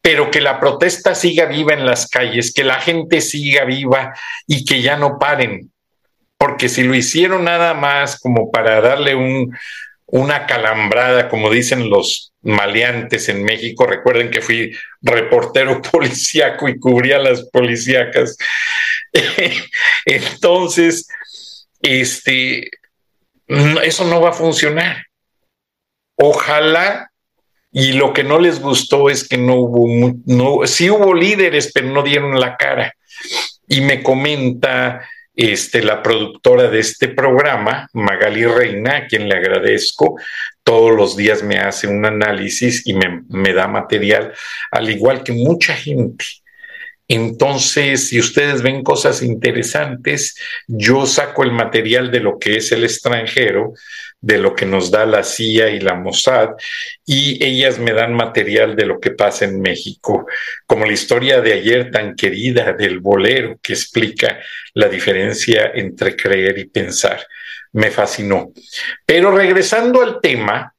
pero 0.00 0.30
que 0.30 0.40
la 0.40 0.58
protesta 0.58 1.14
siga 1.14 1.44
viva 1.44 1.74
en 1.74 1.84
las 1.84 2.08
calles, 2.08 2.54
que 2.54 2.64
la 2.64 2.80
gente 2.80 3.20
siga 3.20 3.66
viva 3.66 4.14
y 4.46 4.64
que 4.64 4.80
ya 4.80 4.96
no 4.96 5.18
paren, 5.18 5.70
porque 6.40 6.70
si 6.70 6.84
lo 6.84 6.94
hicieron 6.94 7.44
nada 7.44 7.74
más 7.74 8.18
como 8.18 8.50
para 8.50 8.80
darle 8.80 9.14
un, 9.14 9.54
una 10.06 10.46
calambrada, 10.46 11.28
como 11.28 11.50
dicen 11.50 11.90
los 11.90 12.32
maleantes 12.40 13.28
en 13.28 13.44
México, 13.44 13.86
recuerden 13.86 14.30
que 14.30 14.40
fui 14.40 14.74
reportero 15.02 15.82
policíaco 15.92 16.66
y 16.66 16.78
cubría 16.78 17.18
las 17.18 17.42
policíacas. 17.50 18.38
Entonces, 20.06 21.08
este, 21.82 22.70
eso 23.82 24.06
no 24.06 24.22
va 24.22 24.30
a 24.30 24.32
funcionar. 24.32 25.04
Ojalá 26.16 27.10
y 27.70 27.92
lo 27.92 28.14
que 28.14 28.24
no 28.24 28.38
les 28.40 28.60
gustó 28.60 29.10
es 29.10 29.28
que 29.28 29.36
no 29.36 29.56
hubo, 29.56 30.14
no, 30.24 30.66
sí 30.66 30.88
hubo 30.88 31.12
líderes, 31.12 31.70
pero 31.70 31.88
no 31.88 32.02
dieron 32.02 32.40
la 32.40 32.56
cara. 32.56 32.94
Y 33.68 33.82
me 33.82 34.02
comenta 34.02 35.06
este, 35.40 35.82
la 35.82 36.02
productora 36.02 36.68
de 36.68 36.80
este 36.80 37.08
programa, 37.08 37.88
Magali 37.92 38.44
Reina, 38.44 38.96
a 38.96 39.06
quien 39.06 39.28
le 39.28 39.36
agradezco, 39.36 40.16
todos 40.62 40.94
los 40.94 41.16
días 41.16 41.42
me 41.42 41.58
hace 41.58 41.86
un 41.86 42.04
análisis 42.04 42.86
y 42.86 42.94
me, 42.94 43.22
me 43.28 43.52
da 43.52 43.66
material, 43.66 44.32
al 44.70 44.90
igual 44.90 45.22
que 45.22 45.32
mucha 45.32 45.74
gente. 45.74 46.24
Entonces, 47.12 48.06
si 48.06 48.20
ustedes 48.20 48.62
ven 48.62 48.84
cosas 48.84 49.20
interesantes, 49.20 50.36
yo 50.68 51.06
saco 51.06 51.42
el 51.42 51.50
material 51.50 52.12
de 52.12 52.20
lo 52.20 52.38
que 52.38 52.58
es 52.58 52.70
el 52.70 52.84
extranjero, 52.84 53.72
de 54.20 54.38
lo 54.38 54.54
que 54.54 54.64
nos 54.64 54.92
da 54.92 55.04
la 55.06 55.24
CIA 55.24 55.70
y 55.70 55.80
la 55.80 55.96
Mossad, 55.96 56.50
y 57.04 57.44
ellas 57.44 57.80
me 57.80 57.94
dan 57.94 58.14
material 58.14 58.76
de 58.76 58.86
lo 58.86 59.00
que 59.00 59.10
pasa 59.10 59.44
en 59.44 59.60
México, 59.60 60.24
como 60.66 60.86
la 60.86 60.92
historia 60.92 61.40
de 61.40 61.54
ayer 61.54 61.90
tan 61.90 62.14
querida 62.14 62.74
del 62.74 63.00
bolero 63.00 63.58
que 63.60 63.72
explica 63.72 64.38
la 64.74 64.86
diferencia 64.86 65.72
entre 65.74 66.14
creer 66.14 66.58
y 66.58 66.66
pensar. 66.66 67.26
Me 67.72 67.90
fascinó. 67.90 68.52
Pero 69.04 69.32
regresando 69.32 70.00
al 70.00 70.20
tema, 70.20 70.72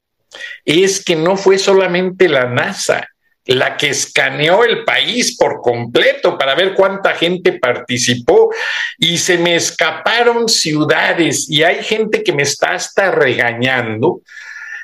es 0.64 1.04
que 1.04 1.18
no 1.18 1.36
fue 1.36 1.58
solamente 1.58 2.30
la 2.30 2.46
NASA 2.46 3.06
la 3.46 3.76
que 3.76 3.90
escaneó 3.90 4.64
el 4.64 4.84
país 4.84 5.36
por 5.38 5.62
completo 5.62 6.38
para 6.38 6.56
ver 6.56 6.74
cuánta 6.74 7.14
gente 7.16 7.54
participó 7.54 8.50
y 8.98 9.18
se 9.18 9.38
me 9.38 9.56
escaparon 9.56 10.48
ciudades 10.48 11.50
y 11.50 11.64
hay 11.64 11.84
gente 11.84 12.24
que 12.24 12.34
me 12.34 12.44
está 12.44 12.74
hasta 12.74 13.12
regañando 13.12 14.22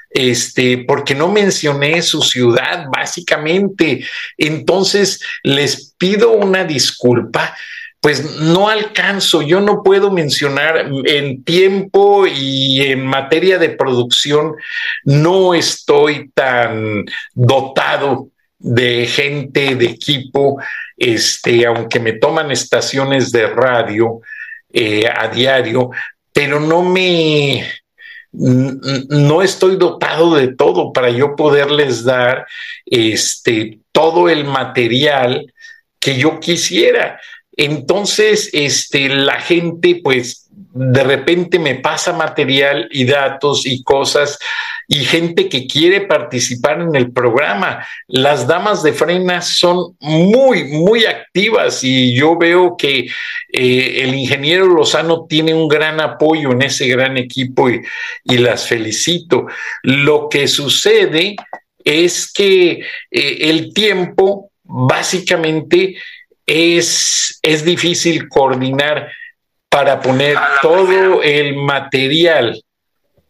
este, 0.10 0.86
porque 0.88 1.14
no 1.14 1.28
mencioné 1.28 2.02
su 2.02 2.22
ciudad, 2.22 2.86
básicamente. 2.90 4.04
Entonces, 4.38 5.20
les 5.44 5.94
pido 5.98 6.32
una 6.32 6.64
disculpa 6.64 7.56
pues 8.00 8.40
no 8.40 8.70
alcanzo, 8.70 9.42
yo 9.42 9.60
no 9.60 9.82
puedo 9.84 10.12
mencionar 10.12 10.90
en 11.06 11.44
tiempo 11.44 12.28
y 12.28 12.84
en 12.84 13.06
materia 13.06 13.58
de 13.58 13.70
producción, 13.70 14.54
no 15.04 15.56
estoy 15.56 16.30
tan 16.34 17.06
dotado 17.34 18.30
de 18.60 19.06
gente, 19.06 19.76
de 19.76 19.86
equipo, 19.86 20.60
este, 20.96 21.66
aunque 21.66 22.00
me 22.00 22.14
toman 22.14 22.52
estaciones 22.52 23.32
de 23.32 23.48
radio 23.48 24.22
eh, 24.72 25.08
a 25.08 25.28
diario, 25.28 25.92
pero 26.34 26.60
no 26.60 26.84
me, 26.84 27.66
no 28.32 29.42
estoy 29.42 29.78
dotado 29.78 30.36
de 30.36 30.56
todo 30.56 30.94
para 30.94 31.10
yo 31.10 31.36
poderles 31.36 32.04
dar 32.04 32.46
este, 32.86 33.80
todo 33.92 34.30
el 34.30 34.44
material 34.44 35.54
que 36.00 36.18
yo 36.18 36.40
quisiera. 36.40 37.20
Entonces, 37.54 38.50
este, 38.54 39.10
la 39.10 39.40
gente, 39.40 40.00
pues, 40.04 40.47
de 40.78 41.04
repente 41.04 41.60
me 41.60 41.76
pasa 41.76 42.14
material 42.14 42.88
y 42.92 43.06
datos 43.06 43.66
y 43.66 43.84
cosas 43.84 44.38
y 44.88 45.04
gente 45.04 45.50
que 45.50 45.68
quiere 45.68 46.02
participar 46.02 46.82
en 46.82 46.96
el 46.96 47.12
programa. 47.12 47.86
Las 48.08 48.48
damas 48.48 48.84
de 48.84 48.94
frenas 48.94 49.50
son 49.50 49.96
muy, 50.00 50.66
muy 50.66 51.06
activas 51.06 51.84
y 51.84 52.16
yo 52.16 52.38
veo 52.38 52.78
que 52.78 53.10
eh, 53.52 54.02
el 54.04 54.14
ingeniero 54.14 54.68
Lozano 54.68 55.26
tiene 55.28 55.54
un 55.54 55.68
gran 55.68 56.00
apoyo 56.00 56.52
en 56.52 56.62
ese 56.62 56.88
gran 56.88 57.18
equipo 57.18 57.70
y, 57.70 57.82
y 58.24 58.38
las 58.38 58.68
felicito. 58.68 59.48
Lo 59.84 60.30
que 60.30 60.48
sucede 60.48 61.36
es 61.84 62.32
que 62.32 62.82
eh, 63.12 63.38
el 63.42 63.74
tiempo 63.74 64.52
básicamente 64.64 65.96
es, 66.46 67.40
es 67.42 67.66
difícil 67.66 68.30
coordinar 68.30 69.10
para 69.70 70.02
poner 70.02 70.38
todo 70.62 71.22
el 71.22 71.56
material 71.56 72.62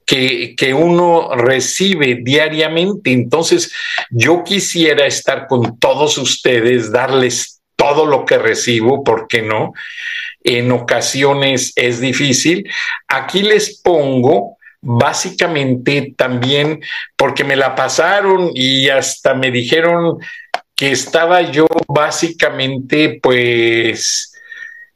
que, 0.05 0.55
que, 0.55 0.73
uno 0.73 1.35
recibe 1.35 2.19
diariamente. 2.23 3.11
Entonces, 3.11 3.73
yo 4.09 4.43
quisiera 4.43 5.05
estar 5.05 5.47
con 5.47 5.77
todos 5.79 6.17
ustedes, 6.17 6.91
darles 6.91 7.61
todo 7.75 8.05
lo 8.05 8.25
que 8.25 8.37
recibo, 8.37 9.03
¿por 9.03 9.27
qué 9.27 9.41
no? 9.41 9.73
En 10.43 10.71
ocasiones 10.71 11.73
es 11.75 11.99
difícil. 11.99 12.69
Aquí 13.07 13.43
les 13.43 13.81
pongo 13.81 14.57
básicamente 14.81 16.13
también 16.15 16.81
porque 17.15 17.43
me 17.43 17.55
la 17.55 17.75
pasaron 17.75 18.51
y 18.53 18.89
hasta 18.89 19.33
me 19.33 19.51
dijeron 19.51 20.17
que 20.75 20.91
estaba 20.91 21.41
yo 21.41 21.67
básicamente 21.87 23.19
pues 23.21 24.33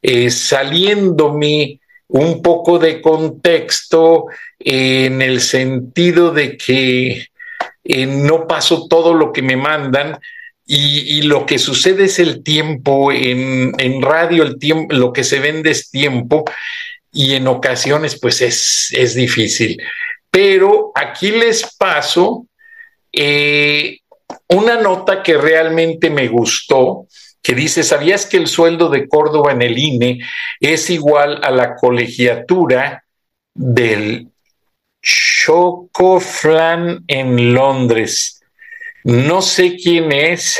eh, 0.02 0.30
saliéndome 0.30 1.80
un 2.08 2.42
poco 2.42 2.80
de 2.80 3.02
contexto 3.02 4.26
en 4.60 5.22
el 5.22 5.42
sentido 5.42 6.32
de 6.32 6.58
que 6.58 7.28
eh, 7.84 8.06
no 8.06 8.48
paso 8.48 8.88
todo 8.88 9.14
lo 9.14 9.32
que 9.32 9.42
me 9.42 9.56
mandan 9.56 10.20
y, 10.66 11.24
lo 11.24 11.46
que 11.46 11.60
sucede 11.60 12.06
es 12.06 12.18
el 12.20 12.44
tiempo 12.44 13.12
en, 13.12 14.02
radio, 14.02 14.44
el 14.44 14.58
tiempo, 14.58 14.96
lo 14.96 15.12
que 15.12 15.26
se 15.26 15.40
vende 15.40 15.72
es 15.72 15.90
tiempo 15.90 16.46
y 17.12 17.34
en 17.34 17.48
ocasiones 17.48 18.18
pues 18.20 18.42
es, 18.42 18.88
es 18.92 19.14
difícil. 19.14 19.82
Pero 20.30 20.94
aquí 20.96 21.32
les 21.32 21.76
paso 21.76 22.46
eh, 23.12 24.00
una 24.48 24.80
nota 24.80 25.22
que 25.22 25.38
realmente 25.38 26.10
me 26.10 26.30
gustó, 26.30 27.08
que 27.42 27.56
dice, 27.56 27.84
¿sabías 27.84 28.26
que 28.26 28.38
el 28.38 28.48
sueldo 28.48 28.90
de 28.90 29.08
Córdoba 29.08 29.52
en 29.52 29.62
el 29.62 29.78
INE 29.78 30.20
es 30.60 30.90
igual 30.90 31.40
a 31.44 31.52
la 31.52 31.76
colegiatura 31.76 33.04
del 33.54 34.30
Chocoflan 35.02 37.04
en 37.08 37.54
Londres? 37.54 38.42
No 39.04 39.42
sé 39.42 39.76
quién 39.76 40.12
es, 40.12 40.60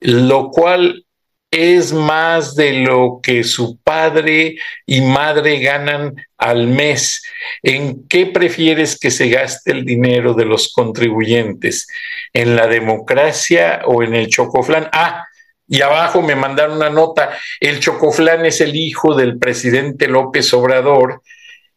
lo 0.00 0.50
cual 0.50 1.06
es 1.52 1.92
más 1.92 2.56
de 2.56 2.72
lo 2.72 3.20
que 3.22 3.44
su 3.44 3.76
padre 3.76 4.56
y 4.86 5.02
madre 5.02 5.60
ganan 5.60 6.14
al 6.38 6.66
mes. 6.66 7.22
¿En 7.62 8.08
qué 8.08 8.24
prefieres 8.24 8.98
que 8.98 9.10
se 9.10 9.28
gaste 9.28 9.72
el 9.72 9.84
dinero 9.84 10.32
de 10.32 10.46
los 10.46 10.72
contribuyentes? 10.72 11.86
¿En 12.32 12.56
la 12.56 12.66
democracia 12.66 13.82
o 13.84 14.02
en 14.02 14.14
el 14.14 14.28
chocoflán? 14.28 14.88
Ah, 14.92 15.26
y 15.68 15.82
abajo 15.82 16.22
me 16.22 16.34
mandaron 16.34 16.78
una 16.78 16.88
nota. 16.88 17.36
El 17.60 17.80
chocoflán 17.80 18.46
es 18.46 18.62
el 18.62 18.74
hijo 18.74 19.14
del 19.14 19.38
presidente 19.38 20.08
López 20.08 20.54
Obrador 20.54 21.20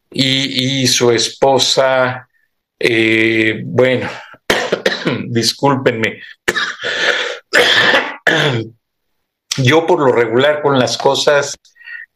y, 0.10 0.88
su 0.88 1.12
esposa, 1.12 2.30
eh, 2.80 3.62
bueno, 3.66 4.10
discúlpenme. 5.28 6.22
Yo 9.58 9.86
por 9.86 10.00
lo 10.00 10.12
regular 10.12 10.62
con 10.62 10.80
las 10.80 10.98
cosas, 10.98 11.58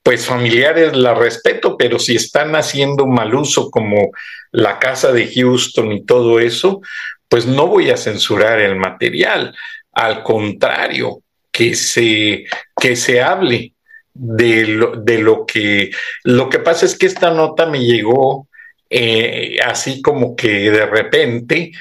pues 0.03 0.25
familiares 0.25 0.95
las 0.95 1.17
respeto, 1.17 1.77
pero 1.77 1.99
si 1.99 2.15
están 2.15 2.55
haciendo 2.55 3.05
mal 3.05 3.33
uso 3.35 3.69
como 3.69 4.11
la 4.51 4.79
casa 4.79 5.11
de 5.11 5.31
Houston 5.31 5.91
y 5.91 6.05
todo 6.05 6.39
eso, 6.39 6.81
pues 7.27 7.45
no 7.45 7.67
voy 7.67 7.89
a 7.89 7.97
censurar 7.97 8.59
el 8.59 8.75
material. 8.75 9.55
Al 9.91 10.23
contrario, 10.23 11.21
que 11.51 11.75
se, 11.75 12.45
que 12.79 12.95
se 12.95 13.21
hable 13.21 13.73
de 14.13 14.65
lo, 14.67 14.95
de 14.95 15.19
lo 15.19 15.45
que... 15.45 15.91
Lo 16.23 16.49
que 16.49 16.59
pasa 16.59 16.85
es 16.85 16.97
que 16.97 17.05
esta 17.05 17.31
nota 17.31 17.65
me 17.65 17.79
llegó 17.79 18.47
eh, 18.89 19.57
así 19.63 20.01
como 20.01 20.35
que 20.35 20.71
de 20.71 20.85
repente 20.87 21.71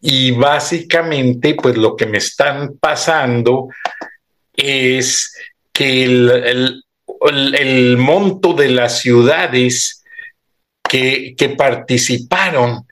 y 0.00 0.32
básicamente 0.32 1.54
pues 1.54 1.76
lo 1.76 1.94
que 1.94 2.06
me 2.06 2.18
están 2.18 2.76
pasando 2.78 3.68
es 4.58 5.32
que 5.72 6.04
el, 6.04 6.84
monto 7.96 8.52
de 8.52 8.68
las 8.68 9.00
ciudades 9.00 10.04
que, 10.82 11.34
que 11.36 11.48
participaron 11.50 12.86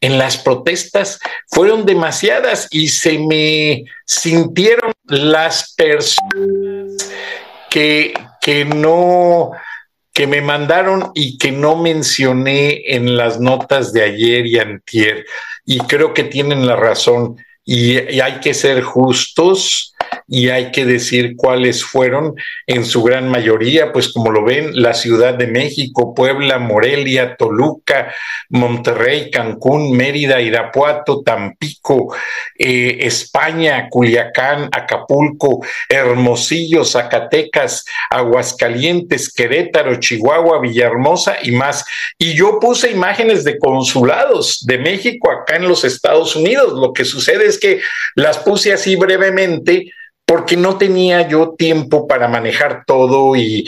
en 0.00 0.18
las 0.18 0.36
protestas 0.36 1.20
fueron 1.46 1.86
demasiadas 1.86 2.66
y 2.70 2.88
se 2.88 3.18
me 3.18 3.84
sintieron 4.04 4.92
las 5.04 5.74
personas 5.74 7.08
que, 7.70 8.12
que 8.40 8.64
no, 8.64 9.52
que 10.12 10.26
me 10.26 10.40
mandaron 10.40 11.12
y 11.14 11.38
que 11.38 11.52
no 11.52 11.76
mencioné 11.76 12.82
en 12.94 13.16
las 13.16 13.38
notas 13.38 13.92
de 13.92 14.02
ayer 14.02 14.46
y 14.46 14.58
antier. 14.58 15.24
Y 15.64 15.78
creo 15.78 16.12
que 16.12 16.24
tienen 16.24 16.66
la 16.66 16.76
razón. 16.76 17.36
Y 17.64 17.96
hay 18.20 18.40
que 18.40 18.54
ser 18.54 18.82
justos 18.82 19.91
y 20.32 20.48
hay 20.48 20.70
que 20.70 20.86
decir 20.86 21.34
cuáles 21.36 21.84
fueron 21.84 22.34
en 22.66 22.84
su 22.86 23.02
gran 23.02 23.28
mayoría, 23.28 23.92
pues 23.92 24.12
como 24.12 24.30
lo 24.30 24.44
ven, 24.44 24.70
la 24.80 24.94
Ciudad 24.94 25.34
de 25.34 25.46
México, 25.46 26.14
Puebla, 26.14 26.58
Morelia, 26.58 27.36
Toluca, 27.36 28.14
Monterrey, 28.48 29.30
Cancún, 29.30 29.96
Mérida, 29.96 30.40
Irapuato, 30.40 31.22
Tampico, 31.22 32.14
eh, 32.58 32.98
España, 33.00 33.88
Culiacán, 33.90 34.70
Acapulco, 34.72 35.64
Hermosillo, 35.88 36.84
Zacatecas, 36.84 37.84
Aguascalientes, 38.08 39.32
Querétaro, 39.32 39.96
Chihuahua, 39.96 40.60
Villahermosa 40.60 41.36
y 41.42 41.52
más. 41.52 41.84
Y 42.16 42.34
yo 42.34 42.58
puse 42.58 42.90
imágenes 42.90 43.44
de 43.44 43.58
consulados 43.58 44.64
de 44.66 44.78
México 44.78 45.30
acá 45.30 45.56
en 45.56 45.68
los 45.68 45.84
Estados 45.84 46.36
Unidos. 46.36 46.72
Lo 46.72 46.92
que 46.92 47.04
sucede 47.04 47.46
es 47.46 47.58
que 47.58 47.80
las 48.14 48.38
puse 48.38 48.72
así 48.72 48.96
brevemente 48.96 49.92
porque 50.32 50.56
no 50.56 50.78
tenía 50.78 51.28
yo 51.28 51.50
tiempo 51.58 52.08
para 52.08 52.26
manejar 52.26 52.84
todo 52.86 53.36
y, 53.36 53.66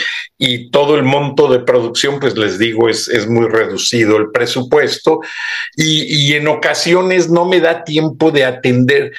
todo 0.72 0.96
el 0.96 1.02
monto 1.02 1.52
de 1.52 1.58
producción, 1.58 2.18
pues 2.18 2.38
les 2.38 2.58
digo, 2.58 2.88
es, 2.88 3.26
muy 3.28 3.48
reducido 3.48 4.16
el 4.16 4.30
presupuesto. 4.30 5.20
Y 5.76 6.32
en 6.32 6.48
ocasiones 6.48 7.28
no 7.28 7.44
me 7.44 7.60
da 7.60 7.84
tiempo 7.84 8.30
de 8.30 8.46
atender 8.46 9.12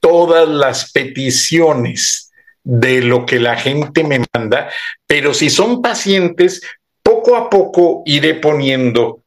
todas 0.00 0.48
las 0.48 0.90
peticiones 0.92 2.32
de 2.64 3.02
lo 3.02 3.26
que 3.26 3.40
la 3.40 3.56
gente 3.56 4.02
me 4.02 4.22
manda, 4.32 4.70
pero 5.06 5.34
si 5.34 5.50
son 5.50 5.82
pacientes, 5.82 6.62
poco 7.02 7.36
a 7.36 7.50
poco 7.50 8.04
iré 8.06 8.36
poniendo 8.36 9.22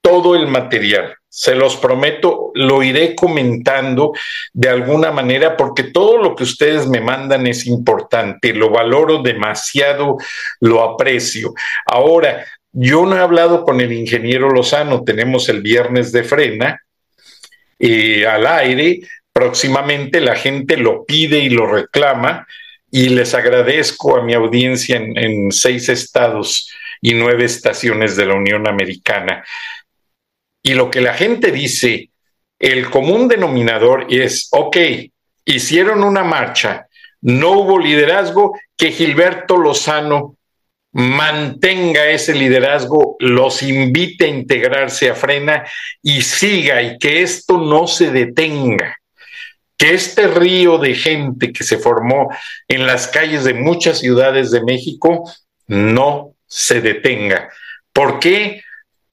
todo 0.00 0.34
el 0.34 0.46
material 0.46 1.14
se 1.38 1.54
los 1.54 1.76
prometo, 1.76 2.50
lo 2.54 2.82
iré 2.82 3.14
comentando 3.14 4.14
de 4.54 4.70
alguna 4.70 5.10
manera 5.10 5.54
porque 5.54 5.82
todo 5.82 6.16
lo 6.16 6.34
que 6.34 6.44
ustedes 6.44 6.88
me 6.88 7.02
mandan 7.02 7.46
es 7.46 7.66
importante, 7.66 8.54
lo 8.54 8.70
valoro 8.70 9.20
demasiado, 9.22 10.16
lo 10.60 10.82
aprecio. 10.82 11.52
Ahora, 11.84 12.42
Yo 12.78 13.06
no 13.06 13.16
he 13.16 13.20
hablado 13.20 13.64
con 13.64 13.80
el 13.80 13.90
ingeniero 13.90 14.50
Lozano, 14.50 15.02
tenemos 15.02 15.48
el 15.48 15.62
viernes 15.62 16.12
de 16.12 16.24
frena 16.24 16.78
eh, 17.78 18.26
al 18.26 18.46
aire, 18.46 19.00
próximamente 19.32 20.20
la 20.20 20.36
gente 20.36 20.76
lo 20.76 21.06
pide 21.06 21.38
y 21.38 21.48
lo 21.48 21.66
reclama 21.66 22.46
y 22.90 23.08
les 23.08 23.32
agradezco 23.32 24.18
a 24.18 24.22
mi 24.22 24.34
audiencia 24.34 24.96
en, 24.96 25.50
seis 25.52 25.88
estados 25.88 26.70
y 27.00 27.14
nueve 27.14 27.46
estaciones 27.46 28.14
de 28.14 28.26
la 28.26 28.34
Unión 28.34 28.68
Americana. 28.68 29.42
Y 30.66 30.74
lo 30.74 30.90
que 30.90 31.00
la 31.00 31.14
gente 31.14 31.52
dice, 31.52 32.10
el 32.58 32.90
común 32.90 33.28
denominador 33.28 34.08
es, 34.10 34.48
ok, 34.50 34.76
hicieron 35.44 36.02
una 36.02 36.24
marcha, 36.24 36.88
no 37.20 37.52
hubo 37.52 37.78
liderazgo, 37.78 38.58
que 38.76 38.90
Gilberto 38.90 39.58
Lozano 39.58 40.36
mantenga 40.90 42.08
ese 42.08 42.34
liderazgo, 42.34 43.14
los 43.20 43.62
invite 43.62 44.24
a 44.24 44.28
integrarse 44.28 45.08
a 45.08 45.14
Frena 45.14 45.64
y 46.02 46.22
siga 46.22 46.82
y 46.82 46.98
que 46.98 47.22
esto 47.22 47.58
no 47.58 47.86
se 47.86 48.10
detenga 48.10 48.96
que 49.78 49.94
este 49.94 50.26
río 50.26 50.78
de 50.78 50.96
gente 50.96 51.52
que 51.52 51.62
se 51.62 51.78
formó 51.78 52.28
en 52.66 52.88
las 52.88 53.06
calles 53.06 53.44
de 53.44 53.54
muchas 53.54 54.00
ciudades 54.00 54.50
de 54.50 54.64
México 54.64 55.30
no 55.68 56.34
se 56.44 56.80
detenga. 56.80 57.50
¿Por 57.92 58.18
qué? 58.18 58.64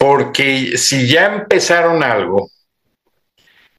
Porque 0.03 0.77
si 0.77 1.07
ya 1.07 1.27
empezaron 1.27 2.03
algo 2.03 2.49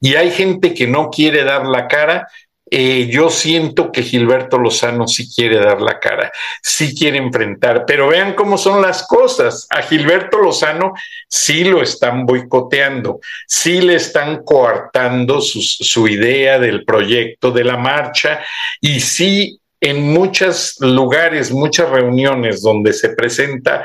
y 0.00 0.14
hay 0.14 0.30
gente 0.30 0.72
que 0.72 0.86
no 0.86 1.10
quiere 1.10 1.44
dar 1.44 1.66
la 1.66 1.86
cara, 1.86 2.26
eh, 2.70 3.10
yo 3.10 3.28
siento 3.28 3.92
que 3.92 4.02
Gilberto 4.02 4.56
Lozano 4.56 5.06
sí 5.06 5.28
quiere 5.30 5.58
dar 5.58 5.82
la 5.82 6.00
cara, 6.00 6.32
sí 6.62 6.94
quiere 6.94 7.18
enfrentar, 7.18 7.84
pero 7.86 8.08
vean 8.08 8.32
cómo 8.32 8.56
son 8.56 8.80
las 8.80 9.06
cosas. 9.06 9.66
A 9.68 9.82
Gilberto 9.82 10.38
Lozano 10.38 10.94
sí 11.28 11.62
lo 11.62 11.82
están 11.82 12.24
boicoteando, 12.24 13.20
sí 13.46 13.82
le 13.82 13.96
están 13.96 14.44
coartando 14.44 15.42
su 15.42 16.08
idea 16.08 16.58
del 16.58 16.86
proyecto 16.86 17.50
de 17.50 17.64
la 17.64 17.76
marcha 17.76 18.40
y 18.80 18.98
sí 19.00 19.60
en 19.84 20.00
muchos 20.00 20.76
lugares, 20.80 21.52
muchas 21.52 21.90
reuniones 21.90 22.62
donde 22.62 22.94
se 22.94 23.10
presenta, 23.10 23.84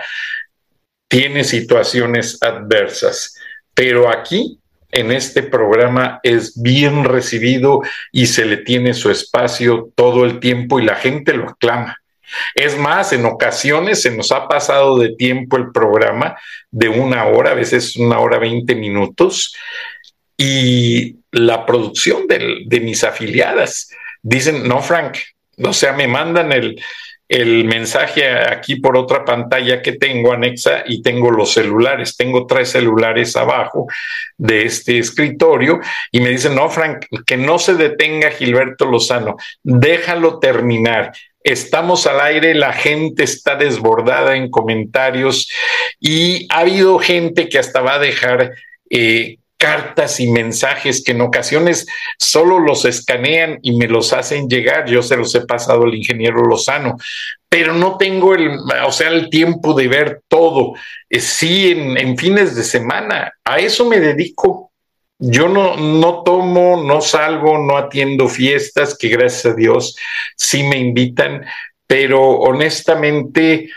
tiene 1.09 1.43
situaciones 1.43 2.37
adversas. 2.41 3.35
Pero 3.73 4.09
aquí 4.09 4.59
en 4.91 5.11
este 5.11 5.43
programa 5.43 6.19
es 6.23 6.59
bien 6.61 7.03
recibido 7.03 7.81
y 8.11 8.27
se 8.27 8.45
le 8.45 8.57
tiene 8.57 8.93
su 8.93 9.11
espacio 9.11 9.91
todo 9.95 10.23
el 10.23 10.39
tiempo 10.39 10.79
y 10.79 10.85
la 10.85 10.95
gente 10.95 11.33
lo 11.33 11.49
aclama. 11.49 11.97
Es 12.53 12.77
más, 12.77 13.11
en 13.11 13.25
ocasiones 13.25 14.03
se 14.03 14.15
nos 14.15 14.31
ha 14.31 14.47
pasado 14.47 14.97
de 14.99 15.15
tiempo 15.15 15.57
el 15.57 15.71
programa 15.71 16.37
de 16.69 16.87
una 16.87 17.25
hora, 17.25 17.51
a 17.51 17.55
veces 17.55 17.95
una 17.95 18.19
hora 18.19 18.37
veinte 18.37 18.75
minutos, 18.75 19.55
y 20.37 21.17
la 21.31 21.65
producción 21.65 22.27
de 22.27 22.79
mis 22.79 23.03
afiliadas 23.03 23.89
dicen, 24.21 24.67
no, 24.67 24.81
Frank, 24.81 25.17
o 25.57 25.73
sea, 25.73 25.93
me 25.93 26.07
mandan 26.07 26.51
el, 26.51 26.79
el 27.29 27.63
mensaje 27.65 28.27
aquí 28.27 28.77
por 28.77 28.97
otra 28.97 29.23
pantalla 29.23 29.83
que 29.83 29.93
tengo 29.93 30.33
anexa 30.33 30.83
y 30.87 31.03
tengo 31.03 31.29
los 31.29 31.53
celulares. 31.53 32.17
Tengo 32.17 32.47
tres 32.47 32.71
celulares 32.71 33.35
abajo 33.35 33.85
de 34.35 34.65
este 34.65 34.97
escritorio 34.97 35.79
y 36.11 36.21
me 36.21 36.29
dicen, 36.29 36.55
no, 36.55 36.69
Frank, 36.69 37.05
que 37.27 37.37
no 37.37 37.59
se 37.59 37.75
detenga 37.75 38.31
Gilberto 38.31 38.85
Lozano, 38.85 39.37
déjalo 39.63 40.39
terminar. 40.39 41.13
Estamos 41.43 42.07
al 42.07 42.19
aire, 42.19 42.55
la 42.55 42.73
gente 42.73 43.23
está 43.23 43.55
desbordada 43.55 44.35
en 44.35 44.49
comentarios 44.49 45.49
y 45.99 46.47
ha 46.51 46.59
habido 46.61 46.97
gente 46.99 47.47
que 47.47 47.59
hasta 47.59 47.81
va 47.81 47.95
a 47.95 47.99
dejar 47.99 48.53
eh, 48.89 49.38
cartas 49.59 50.21
y 50.21 50.31
mensajes 50.31 51.03
que 51.03 51.11
en 51.11 51.21
ocasiones 51.21 51.85
solo 52.17 52.59
los 52.59 52.85
escanean 52.85 53.59
y 53.61 53.75
me 53.75 53.87
los 53.87 54.13
hacen 54.13 54.47
llegar. 54.47 54.89
Yo 54.89 55.03
se 55.03 55.17
los 55.17 55.35
he 55.35 55.41
pasado 55.41 55.83
al 55.83 55.93
ingeniero 55.93 56.45
Lozano, 56.45 56.95
pero 57.49 57.73
no 57.73 57.97
tengo 57.97 58.33
el, 58.33 58.57
o 58.85 58.91
sea, 58.91 59.09
el 59.09 59.29
tiempo 59.29 59.73
de 59.73 59.89
ver 59.89 60.21
todo. 60.29 60.73
Eh, 61.09 61.19
sí, 61.19 61.71
en, 61.71 62.17
fines 62.17 62.55
de 62.55 62.63
semana, 62.63 63.33
a 63.43 63.59
eso 63.59 63.85
me 63.85 63.99
dedico. 63.99 64.71
Yo 65.19 65.49
no, 65.49 65.75
no 65.75 66.23
tomo, 66.23 66.81
no 66.81 67.01
salgo, 67.01 67.57
no 67.57 67.75
atiendo 67.75 68.29
fiestas, 68.29 68.97
que 68.97 69.09
gracias 69.09 69.47
a 69.47 69.55
Dios 69.55 69.97
sí 70.37 70.63
me 70.63 70.77
invitan, 70.77 71.43
pero 71.85 72.21
honestamente, 72.21 73.69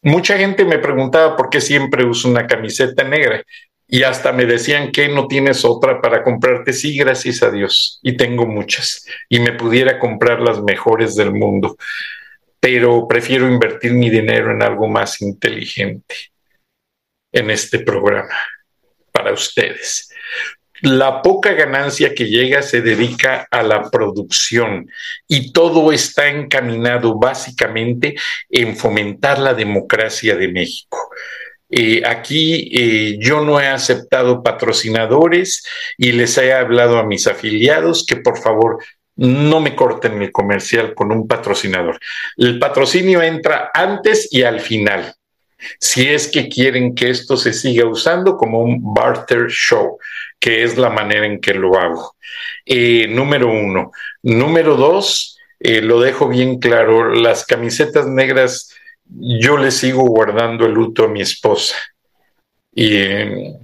mucha 0.00 0.38
gente 0.38 0.64
me 0.64 0.78
preguntaba 0.78 1.36
por 1.36 1.50
qué 1.50 1.60
siempre 1.60 2.06
uso 2.06 2.30
una 2.30 2.46
camiseta 2.46 3.04
negra 3.04 3.44
y 3.86 4.02
hasta 4.02 4.32
me 4.32 4.46
decían 4.46 4.90
que 4.90 5.08
no 5.08 5.26
tienes 5.26 5.64
otra 5.64 6.00
para 6.00 6.22
comprarte. 6.22 6.72
Sí, 6.72 6.96
gracias 6.96 7.42
a 7.42 7.50
Dios. 7.50 8.00
Y 8.02 8.16
tengo 8.16 8.46
muchas. 8.46 9.06
Y 9.28 9.40
me 9.40 9.52
pudiera 9.52 9.98
comprar 9.98 10.40
las 10.40 10.62
mejores 10.62 11.14
del 11.16 11.32
mundo. 11.32 11.76
Pero 12.60 13.06
prefiero 13.06 13.46
invertir 13.46 13.92
mi 13.92 14.08
dinero 14.08 14.52
en 14.52 14.62
algo 14.62 14.88
más 14.88 15.20
inteligente 15.20 16.14
en 17.30 17.50
este 17.50 17.80
programa 17.80 18.34
para 19.12 19.32
ustedes. 19.32 20.08
La 20.80 21.22
poca 21.22 21.52
ganancia 21.52 22.14
que 22.14 22.26
llega 22.26 22.62
se 22.62 22.80
dedica 22.80 23.46
a 23.50 23.62
la 23.62 23.90
producción 23.90 24.86
y 25.28 25.52
todo 25.52 25.92
está 25.92 26.28
encaminado 26.28 27.18
básicamente 27.18 28.16
en 28.50 28.76
fomentar 28.76 29.38
la 29.38 29.54
democracia 29.54 30.36
de 30.36 30.48
México. 30.48 31.10
Eh, 31.76 32.02
aquí 32.06 32.70
eh, 32.72 33.16
yo 33.18 33.40
no 33.40 33.58
he 33.58 33.66
aceptado 33.66 34.44
patrocinadores 34.44 35.66
y 35.98 36.12
les 36.12 36.38
he 36.38 36.52
hablado 36.52 36.98
a 36.98 37.04
mis 37.04 37.26
afiliados 37.26 38.06
que 38.06 38.14
por 38.14 38.38
favor 38.38 38.78
no 39.16 39.58
me 39.58 39.74
corten 39.74 40.22
el 40.22 40.30
comercial 40.30 40.94
con 40.94 41.10
un 41.10 41.26
patrocinador. 41.26 41.98
El 42.36 42.60
patrocinio 42.60 43.22
entra 43.22 43.72
antes 43.74 44.28
y 44.30 44.44
al 44.44 44.60
final, 44.60 45.14
si 45.80 46.06
es 46.06 46.28
que 46.28 46.48
quieren 46.48 46.94
que 46.94 47.10
esto 47.10 47.36
se 47.36 47.52
siga 47.52 47.86
usando 47.86 48.36
como 48.36 48.60
un 48.60 48.94
barter 48.94 49.48
show, 49.48 49.98
que 50.38 50.62
es 50.62 50.78
la 50.78 50.90
manera 50.90 51.26
en 51.26 51.40
que 51.40 51.54
lo 51.54 51.76
hago. 51.76 52.14
Eh, 52.64 53.08
número 53.08 53.50
uno. 53.50 53.90
Número 54.22 54.76
dos, 54.76 55.40
lo 55.58 56.00
dejo 56.00 56.28
bien 56.28 56.60
claro, 56.60 57.12
las 57.14 57.44
camisetas 57.44 58.06
negras 58.06 58.68
yo 59.06 59.56
le 59.56 59.70
sigo 59.70 60.04
guardando 60.04 60.66
el 60.66 60.72
luto 60.72 61.04
a 61.04 61.08
mi 61.08 61.20
esposa. 61.20 61.76
Y 62.76 62.90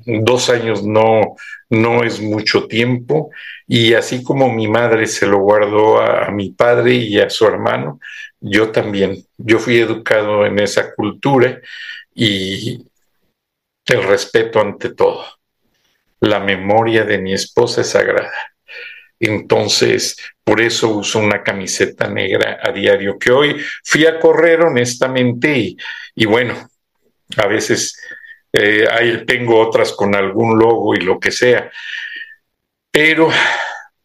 dos 0.07 0.51
años 0.51 0.85
no, 0.85 1.35
no 1.69 2.05
es 2.05 2.21
mucho 2.21 2.67
tiempo. 2.67 3.31
Y 3.67 3.95
así 3.95 4.23
como 4.23 4.53
mi 4.53 4.69
madre 4.69 5.07
se 5.07 5.27
lo 5.27 5.39
guardó 5.39 6.01
a, 6.01 6.31
mi 6.31 6.51
padre 6.51 6.95
y 6.95 7.19
a 7.19 7.31
su 7.31 7.47
hermano, 7.47 7.99
yo 8.41 8.71
también. 8.71 9.25
Yo 9.37 9.59
fui 9.59 9.79
educado 9.79 10.47
en 10.47 10.59
esa 10.61 10.95
cultura 10.95 11.61
y 12.15 12.87
el 13.87 14.03
respeto 14.05 14.61
ante 14.61 14.95
todo. 14.95 15.25
La 16.21 16.39
memoria 16.39 17.05
de 17.05 17.19
mi 17.19 17.33
esposa 17.33 17.81
es 17.81 17.91
sagrada. 17.91 18.50
Entonces, 19.21 20.17
por 20.43 20.63
eso 20.63 20.89
uso 20.89 21.19
una 21.19 21.43
camiseta 21.43 22.09
negra 22.09 22.59
a 22.63 22.73
diario, 22.73 23.19
que 23.19 23.31
hoy 23.31 23.63
fui 23.85 24.07
a 24.07 24.19
correr 24.19 24.63
honestamente 24.63 25.77
y, 26.15 26.25
bueno, 26.25 26.69
a 27.37 27.47
veces 27.47 28.01
eh, 28.53 28.87
ahí 28.91 29.25
tengo 29.27 29.61
otras 29.61 29.93
con 29.93 30.15
algún 30.15 30.59
logo 30.59 30.95
y 30.95 31.01
lo 31.01 31.21
que 31.21 31.31
sea, 31.31 31.71
pero 32.91 33.31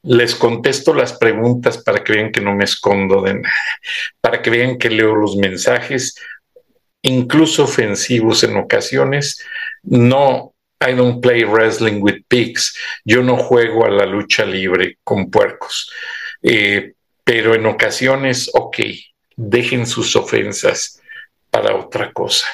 les 0.04 0.36
contesto 0.36 0.93
las 0.93 1.13
preguntas 1.13 1.80
para 1.80 2.04
que 2.04 2.13
vean 2.13 2.32
que 2.32 2.41
no 2.41 2.54
me 2.54 2.65
escondo 2.65 3.21
de 3.21 3.36
nada, 3.36 3.56
para 4.21 4.41
que 4.41 4.49
vean 4.49 4.78
que 4.78 4.89
leo 4.89 5.15
los 5.15 5.38
mensajes, 5.38 6.15
incluso 7.01 7.63
ofensivos 7.63 8.43
en 8.43 8.58
ocasiones, 8.58 9.41
no 9.84 10.55
I 10.86 10.93
don't 10.93 11.19
play 11.19 11.43
wrestling 11.43 12.02
with 12.02 12.24
pigs. 12.28 12.76
Yo 13.04 13.24
no 13.24 13.38
juego 13.38 13.86
a 13.86 13.89
la 13.89 14.06
lucha 14.06 14.45
libre 14.45 15.00
con 15.04 15.32
puercos. 15.32 15.91
Eh, 16.43 16.93
pero 17.24 17.56
en 17.56 17.65
ocasiones, 17.65 18.52
ok, 18.54 18.78
dejen 19.36 19.88
sus 19.88 20.15
ofensas 20.15 21.02
para 21.50 21.76
otra 21.76 22.12
cosa. 22.12 22.48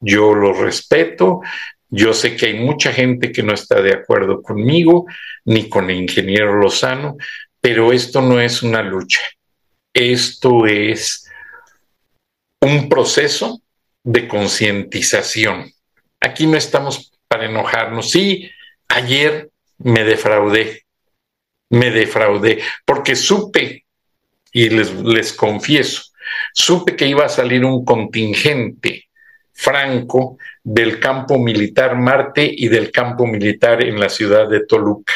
Yo 0.00 0.34
lo 0.34 0.52
respeto. 0.52 1.40
Yo 1.88 2.12
sé 2.12 2.36
que 2.36 2.46
hay 2.46 2.54
mucha 2.60 2.92
gente 2.92 3.32
que 3.32 3.42
no 3.42 3.54
está 3.54 3.80
de 3.80 3.94
acuerdo 3.94 4.42
conmigo, 4.42 5.06
ni 5.46 5.70
con 5.70 5.88
el 5.88 5.96
ingeniero 5.96 6.56
Lozano, 6.56 7.16
pero 7.60 7.92
esto 7.92 8.20
no 8.20 8.38
es 8.38 8.62
una 8.62 8.82
lucha. 8.82 9.20
Esto 9.94 10.66
es 10.66 11.26
un 12.60 12.90
proceso 12.90 13.62
de 14.04 14.28
concientización. 14.28 15.72
Aquí 16.20 16.46
no 16.46 16.58
estamos 16.58 17.12
enojarnos. 17.44 18.10
Sí, 18.10 18.50
ayer 18.88 19.50
me 19.78 20.04
defraudé, 20.04 20.84
me 21.70 21.90
defraudé, 21.90 22.62
porque 22.84 23.16
supe, 23.16 23.84
y 24.52 24.70
les, 24.70 24.92
les 24.94 25.32
confieso, 25.32 26.02
supe 26.52 26.96
que 26.96 27.06
iba 27.06 27.24
a 27.24 27.28
salir 27.28 27.64
un 27.64 27.84
contingente 27.84 29.08
franco 29.52 30.38
del 30.62 31.00
campo 31.00 31.38
militar 31.38 31.96
Marte 31.96 32.48
y 32.50 32.68
del 32.68 32.92
campo 32.92 33.26
militar 33.26 33.82
en 33.82 33.98
la 33.98 34.08
ciudad 34.08 34.48
de 34.48 34.64
Toluca. 34.64 35.12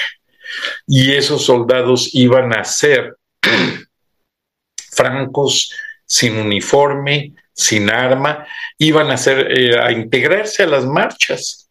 Y 0.87 1.13
esos 1.13 1.45
soldados 1.45 2.11
iban 2.13 2.53
a 2.53 2.65
ser 2.65 3.17
francos, 4.91 5.73
sin 6.05 6.37
uniforme, 6.37 7.35
sin 7.53 7.89
arma, 7.91 8.47
iban 8.79 9.11
a, 9.11 9.17
ser, 9.17 9.53
eh, 9.53 9.79
a 9.79 9.93
integrarse 9.93 10.63
a 10.65 10.67
las 10.67 10.85
marchas. 10.85 11.62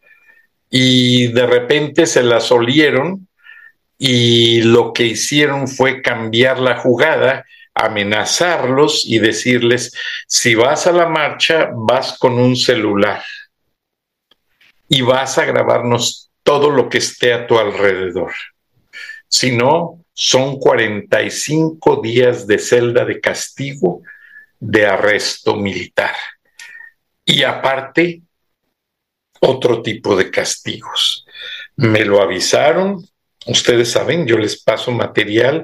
Y 0.71 1.27
de 1.27 1.45
repente 1.45 2.07
se 2.07 2.23
las 2.23 2.51
olieron 2.51 3.27
y 3.97 4.63
lo 4.63 4.93
que 4.93 5.03
hicieron 5.03 5.67
fue 5.67 6.01
cambiar 6.01 6.59
la 6.59 6.77
jugada, 6.77 7.45
amenazarlos 7.75 9.03
y 9.05 9.19
decirles, 9.19 9.91
si 10.27 10.55
vas 10.55 10.87
a 10.87 10.93
la 10.93 11.07
marcha, 11.07 11.69
vas 11.75 12.17
con 12.17 12.39
un 12.39 12.55
celular 12.55 13.21
y 14.87 15.01
vas 15.01 15.37
a 15.37 15.45
grabarnos 15.45 16.31
todo 16.41 16.69
lo 16.69 16.89
que 16.89 16.99
esté 16.99 17.33
a 17.33 17.45
tu 17.45 17.59
alrededor. 17.59 18.33
Si 19.27 19.55
no, 19.55 20.03
son 20.13 20.57
45 20.57 22.01
días 22.01 22.47
de 22.47 22.59
celda 22.59 23.05
de 23.05 23.19
castigo 23.19 24.01
de 24.59 24.85
arresto 24.85 25.55
militar. 25.55 26.15
Y 27.25 27.43
aparte, 27.43 28.21
otro 29.41 29.81
tipo 29.81 30.15
de 30.15 30.31
castigos. 30.31 31.25
Me 31.75 32.05
lo 32.05 32.21
avisaron, 32.21 33.05
ustedes 33.45 33.91
saben, 33.91 34.27
yo 34.27 34.37
les 34.37 34.61
paso 34.61 34.91
material 34.91 35.63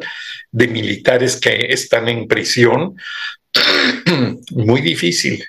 de 0.52 0.68
militares 0.68 1.40
que 1.40 1.68
están 1.70 2.10
en 2.10 2.28
prisión. 2.28 2.98
Muy 4.52 4.82
difícil. 4.82 5.44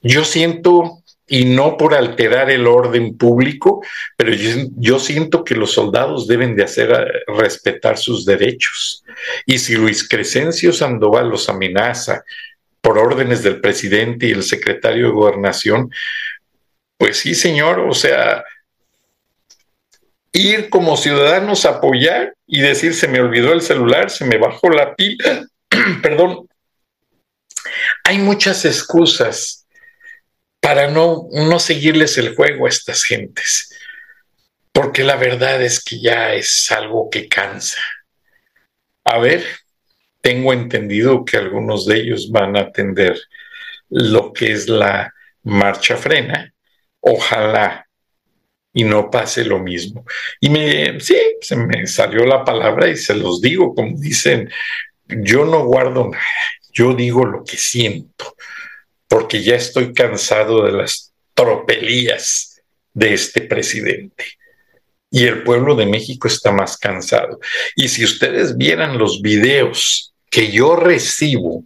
Yo 0.00 0.24
siento 0.24 1.02
y 1.32 1.44
no 1.44 1.76
por 1.78 1.94
alterar 1.94 2.50
el 2.50 2.66
orden 2.66 3.16
público, 3.16 3.82
pero 4.16 4.34
yo, 4.34 4.98
siento 4.98 5.44
que 5.44 5.54
los 5.54 5.72
soldados 5.72 6.26
deben 6.26 6.54
de 6.56 6.64
hacer 6.64 6.90
eh, 6.90 7.32
respetar 7.38 7.96
sus 7.96 8.26
derechos. 8.26 9.02
Y 9.46 9.58
si 9.58 9.76
Luis 9.76 10.06
Crescencio 10.06 10.72
Sandoval 10.72 11.30
los 11.30 11.48
amenaza 11.48 12.22
por 12.82 12.98
órdenes 12.98 13.42
del 13.42 13.60
presidente 13.60 14.26
y 14.26 14.32
el 14.32 14.42
secretario 14.42 15.06
de 15.06 15.12
gobernación, 15.12 15.90
pues 16.98 17.18
sí, 17.18 17.34
señor, 17.34 17.80
o 17.80 17.94
sea, 17.94 18.44
ir 20.32 20.68
como 20.68 20.96
ciudadanos 20.96 21.64
a 21.64 21.70
apoyar 21.70 22.34
y 22.46 22.60
decir, 22.60 22.94
se 22.94 23.08
me 23.08 23.20
olvidó 23.20 23.52
el 23.52 23.62
celular, 23.62 24.10
se 24.10 24.24
me 24.24 24.36
bajó 24.36 24.68
la 24.68 24.94
pila, 24.94 25.46
perdón. 26.02 26.48
Hay 28.04 28.18
muchas 28.18 28.64
excusas 28.64 29.66
para 30.60 30.90
no, 30.90 31.28
no 31.32 31.58
seguirles 31.58 32.18
el 32.18 32.34
juego 32.34 32.66
a 32.66 32.68
estas 32.68 33.04
gentes, 33.04 33.76
porque 34.72 35.04
la 35.04 35.16
verdad 35.16 35.62
es 35.62 35.82
que 35.82 36.00
ya 36.00 36.34
es 36.34 36.70
algo 36.72 37.10
que 37.10 37.28
cansa. 37.28 37.80
A 39.04 39.18
ver, 39.18 39.44
tengo 40.22 40.54
entendido 40.54 41.24
que 41.24 41.36
algunos 41.36 41.84
de 41.84 41.96
ellos 41.98 42.30
van 42.30 42.56
a 42.56 42.60
atender 42.60 43.20
lo 43.90 44.32
que 44.32 44.52
es 44.52 44.68
la 44.68 45.12
marcha 45.42 45.96
frena. 45.96 46.54
Ojalá 47.00 47.86
y 48.72 48.84
no 48.84 49.10
pase 49.10 49.44
lo 49.44 49.58
mismo. 49.58 50.06
Y 50.40 50.48
me, 50.48 50.98
sí, 51.00 51.18
se 51.42 51.56
me 51.56 51.86
salió 51.86 52.24
la 52.24 52.42
palabra 52.44 52.88
y 52.88 52.96
se 52.96 53.14
los 53.14 53.42
digo, 53.42 53.74
como 53.74 53.98
dicen, 53.98 54.50
yo 55.08 55.44
no 55.44 55.66
guardo 55.66 56.08
nada, 56.08 56.24
yo 56.72 56.94
digo 56.94 57.26
lo 57.26 57.44
que 57.44 57.58
siento 57.58 58.34
porque 59.12 59.42
ya 59.42 59.56
estoy 59.56 59.92
cansado 59.92 60.64
de 60.64 60.72
las 60.72 61.12
tropelías 61.34 62.62
de 62.94 63.12
este 63.12 63.42
presidente. 63.42 64.24
Y 65.10 65.24
el 65.24 65.42
pueblo 65.42 65.74
de 65.74 65.84
México 65.84 66.28
está 66.28 66.50
más 66.50 66.78
cansado. 66.78 67.38
Y 67.76 67.88
si 67.88 68.04
ustedes 68.04 68.56
vieran 68.56 68.96
los 68.96 69.20
videos 69.20 70.11
que 70.32 70.50
yo 70.50 70.76
recibo 70.76 71.64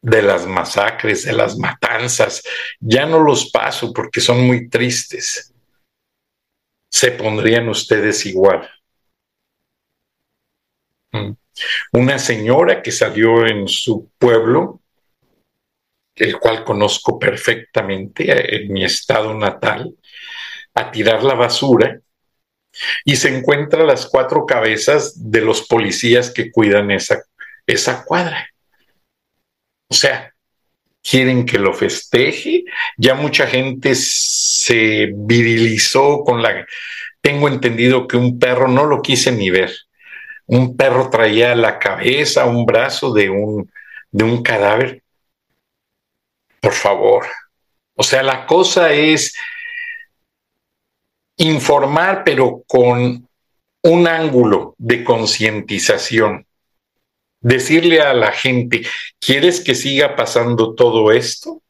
de 0.00 0.22
las 0.22 0.46
masacres, 0.46 1.24
de 1.24 1.32
las 1.32 1.58
matanzas, 1.58 2.44
ya 2.78 3.04
no 3.04 3.18
los 3.18 3.50
paso 3.50 3.92
porque 3.92 4.20
son 4.20 4.46
muy 4.46 4.68
tristes. 4.68 5.52
Se 6.88 7.10
pondrían 7.10 7.68
ustedes 7.68 8.24
igual. 8.26 8.70
Mm. 11.10 11.32
Una 11.94 12.18
señora 12.20 12.80
que 12.80 12.92
salió 12.92 13.44
en 13.44 13.66
su 13.66 14.08
pueblo 14.16 14.82
el 16.14 16.38
cual 16.38 16.64
conozco 16.64 17.18
perfectamente 17.18 18.56
en 18.56 18.72
mi 18.72 18.84
estado 18.84 19.34
natal, 19.34 19.94
a 20.74 20.90
tirar 20.90 21.22
la 21.22 21.34
basura 21.34 22.00
y 23.04 23.16
se 23.16 23.36
encuentra 23.36 23.84
las 23.84 24.06
cuatro 24.06 24.46
cabezas 24.46 25.30
de 25.30 25.40
los 25.40 25.66
policías 25.66 26.30
que 26.30 26.50
cuidan 26.50 26.90
esa, 26.90 27.22
esa 27.66 28.04
cuadra. 28.04 28.48
O 29.88 29.94
sea, 29.94 30.32
quieren 31.02 31.46
que 31.46 31.58
lo 31.58 31.72
festeje. 31.72 32.64
Ya 32.96 33.14
mucha 33.14 33.46
gente 33.46 33.94
se 33.94 35.10
virilizó 35.14 36.24
con 36.24 36.42
la... 36.42 36.66
Tengo 37.20 37.48
entendido 37.48 38.06
que 38.06 38.16
un 38.16 38.38
perro 38.38 38.68
no 38.68 38.84
lo 38.84 39.02
quise 39.02 39.32
ni 39.32 39.50
ver. 39.50 39.72
Un 40.46 40.76
perro 40.76 41.10
traía 41.10 41.54
la 41.54 41.78
cabeza, 41.78 42.46
un 42.46 42.66
brazo 42.66 43.12
de 43.12 43.30
un, 43.30 43.70
de 44.10 44.24
un 44.24 44.42
cadáver 44.42 45.02
por 46.66 46.74
favor. 46.74 47.26
O 47.94 48.02
sea, 48.02 48.24
la 48.24 48.44
cosa 48.44 48.92
es 48.92 49.36
informar, 51.36 52.22
pero 52.24 52.62
con 52.66 53.28
un 53.82 54.08
ángulo 54.08 54.74
de 54.78 55.04
concientización. 55.04 56.46
Decirle 57.40 58.00
a 58.00 58.14
la 58.14 58.32
gente, 58.32 58.82
¿quieres 59.20 59.60
que 59.60 59.74
siga 59.74 60.16
pasando 60.16 60.74
todo 60.74 61.12
esto? 61.12 61.62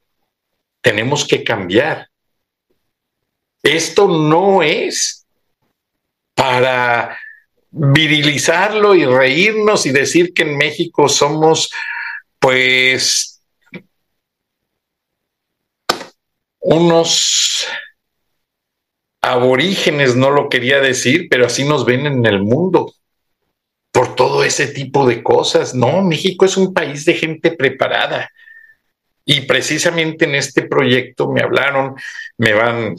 Tenemos 0.81 1.26
que 1.26 1.44
cambiar. 1.44 2.09
Esto 3.62 4.07
no 4.07 4.62
es 4.62 5.26
para 6.35 7.18
virilizarlo 7.70 8.94
y 8.94 9.05
reírnos 9.05 9.85
y 9.87 9.90
decir 9.90 10.33
que 10.33 10.42
en 10.42 10.57
México 10.57 11.09
somos 11.09 11.70
pues 12.38 13.42
unos 16.61 17.66
aborígenes, 19.26 20.14
no 20.14 20.30
lo 20.30 20.48
quería 20.48 20.80
decir, 20.80 21.28
pero 21.28 21.46
así 21.46 21.64
nos 21.64 21.84
ven 21.84 22.06
en 22.06 22.24
el 22.26 22.40
mundo 22.40 22.92
por 23.90 24.14
todo 24.14 24.44
ese 24.44 24.68
tipo 24.68 25.06
de 25.06 25.22
cosas. 25.22 25.74
No, 25.74 26.02
México 26.02 26.44
es 26.44 26.56
un 26.56 26.72
país 26.72 27.04
de 27.04 27.14
gente 27.14 27.50
preparada. 27.50 28.30
Y 29.24 29.40
precisamente 29.42 30.26
en 30.26 30.36
este 30.36 30.62
proyecto 30.62 31.32
me 31.32 31.42
hablaron, 31.42 31.96
me 32.38 32.52
van 32.52 32.94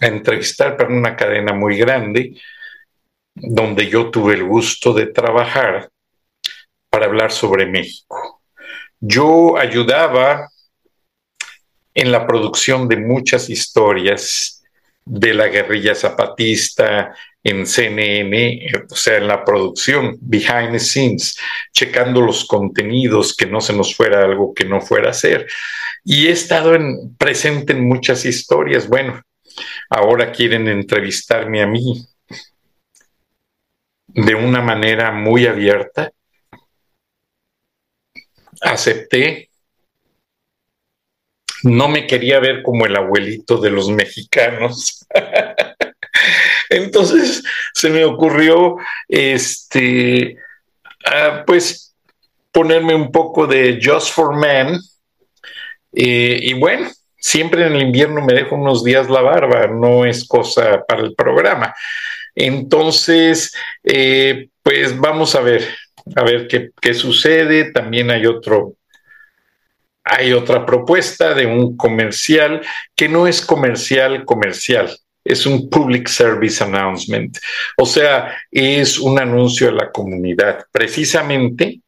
a 0.00 0.06
entrevistar 0.06 0.76
para 0.76 0.88
una 0.88 1.14
cadena 1.14 1.52
muy 1.52 1.76
grande, 1.76 2.40
donde 3.34 3.88
yo 3.88 4.10
tuve 4.10 4.34
el 4.34 4.44
gusto 4.44 4.94
de 4.94 5.06
trabajar 5.06 5.90
para 6.88 7.06
hablar 7.06 7.30
sobre 7.30 7.66
México. 7.66 8.40
Yo 8.98 9.58
ayudaba 9.58 10.48
en 11.92 12.10
la 12.10 12.26
producción 12.26 12.88
de 12.88 12.96
muchas 12.96 13.50
historias 13.50 14.55
de 15.06 15.34
la 15.34 15.46
guerrilla 15.46 15.94
zapatista 15.94 17.14
en 17.42 17.64
CNN, 17.64 18.60
o 18.90 18.96
sea, 18.96 19.18
en 19.18 19.28
la 19.28 19.44
producción, 19.44 20.18
behind 20.20 20.72
the 20.72 20.80
scenes, 20.80 21.38
checando 21.72 22.20
los 22.20 22.44
contenidos, 22.44 23.36
que 23.36 23.46
no 23.46 23.60
se 23.60 23.72
nos 23.72 23.94
fuera 23.94 24.24
algo 24.24 24.52
que 24.52 24.64
no 24.64 24.80
fuera 24.80 25.10
a 25.10 25.14
ser. 25.14 25.46
Y 26.04 26.26
he 26.26 26.32
estado 26.32 26.74
en, 26.74 27.16
presente 27.16 27.72
en 27.72 27.86
muchas 27.86 28.24
historias. 28.24 28.88
Bueno, 28.88 29.22
ahora 29.88 30.32
quieren 30.32 30.66
entrevistarme 30.66 31.62
a 31.62 31.68
mí 31.68 32.04
de 34.08 34.34
una 34.34 34.60
manera 34.60 35.12
muy 35.12 35.46
abierta. 35.46 36.10
Acepté 38.60 39.45
no 41.66 41.88
me 41.88 42.06
quería 42.06 42.40
ver 42.40 42.62
como 42.62 42.86
el 42.86 42.96
abuelito 42.96 43.58
de 43.58 43.70
los 43.70 43.90
mexicanos. 43.90 45.06
Entonces 46.70 47.42
se 47.74 47.90
me 47.90 48.04
ocurrió, 48.04 48.76
este, 49.08 50.36
ah, 51.04 51.44
pues, 51.46 51.94
ponerme 52.52 52.94
un 52.94 53.10
poco 53.12 53.46
de 53.46 53.78
Just 53.82 54.12
for 54.12 54.36
Men. 54.36 54.78
Eh, 55.92 56.38
y 56.42 56.54
bueno, 56.54 56.88
siempre 57.18 57.66
en 57.66 57.74
el 57.74 57.82
invierno 57.82 58.24
me 58.24 58.34
dejo 58.34 58.54
unos 58.54 58.84
días 58.84 59.10
la 59.10 59.20
barba, 59.20 59.66
no 59.66 60.04
es 60.04 60.26
cosa 60.26 60.82
para 60.86 61.02
el 61.02 61.14
programa. 61.14 61.74
Entonces, 62.34 63.54
eh, 63.82 64.48
pues 64.62 64.98
vamos 64.98 65.34
a 65.34 65.40
ver, 65.40 65.68
a 66.14 66.22
ver 66.22 66.48
qué, 66.48 66.70
qué 66.80 66.94
sucede. 66.94 67.72
También 67.72 68.10
hay 68.10 68.26
otro 68.26 68.74
hay 70.08 70.32
otra 70.32 70.64
propuesta 70.64 71.34
de 71.34 71.46
un 71.46 71.76
comercial 71.76 72.62
que 72.94 73.08
no 73.08 73.26
es 73.26 73.40
comercial 73.40 74.24
comercial, 74.24 74.96
es 75.24 75.44
un 75.46 75.68
public 75.68 76.06
service 76.06 76.62
announcement, 76.62 77.36
o 77.76 77.84
sea, 77.84 78.36
es 78.52 79.00
un 79.00 79.18
anuncio 79.18 79.68
a 79.68 79.72
la 79.72 79.90
comunidad, 79.90 80.64
precisamente 80.70 81.80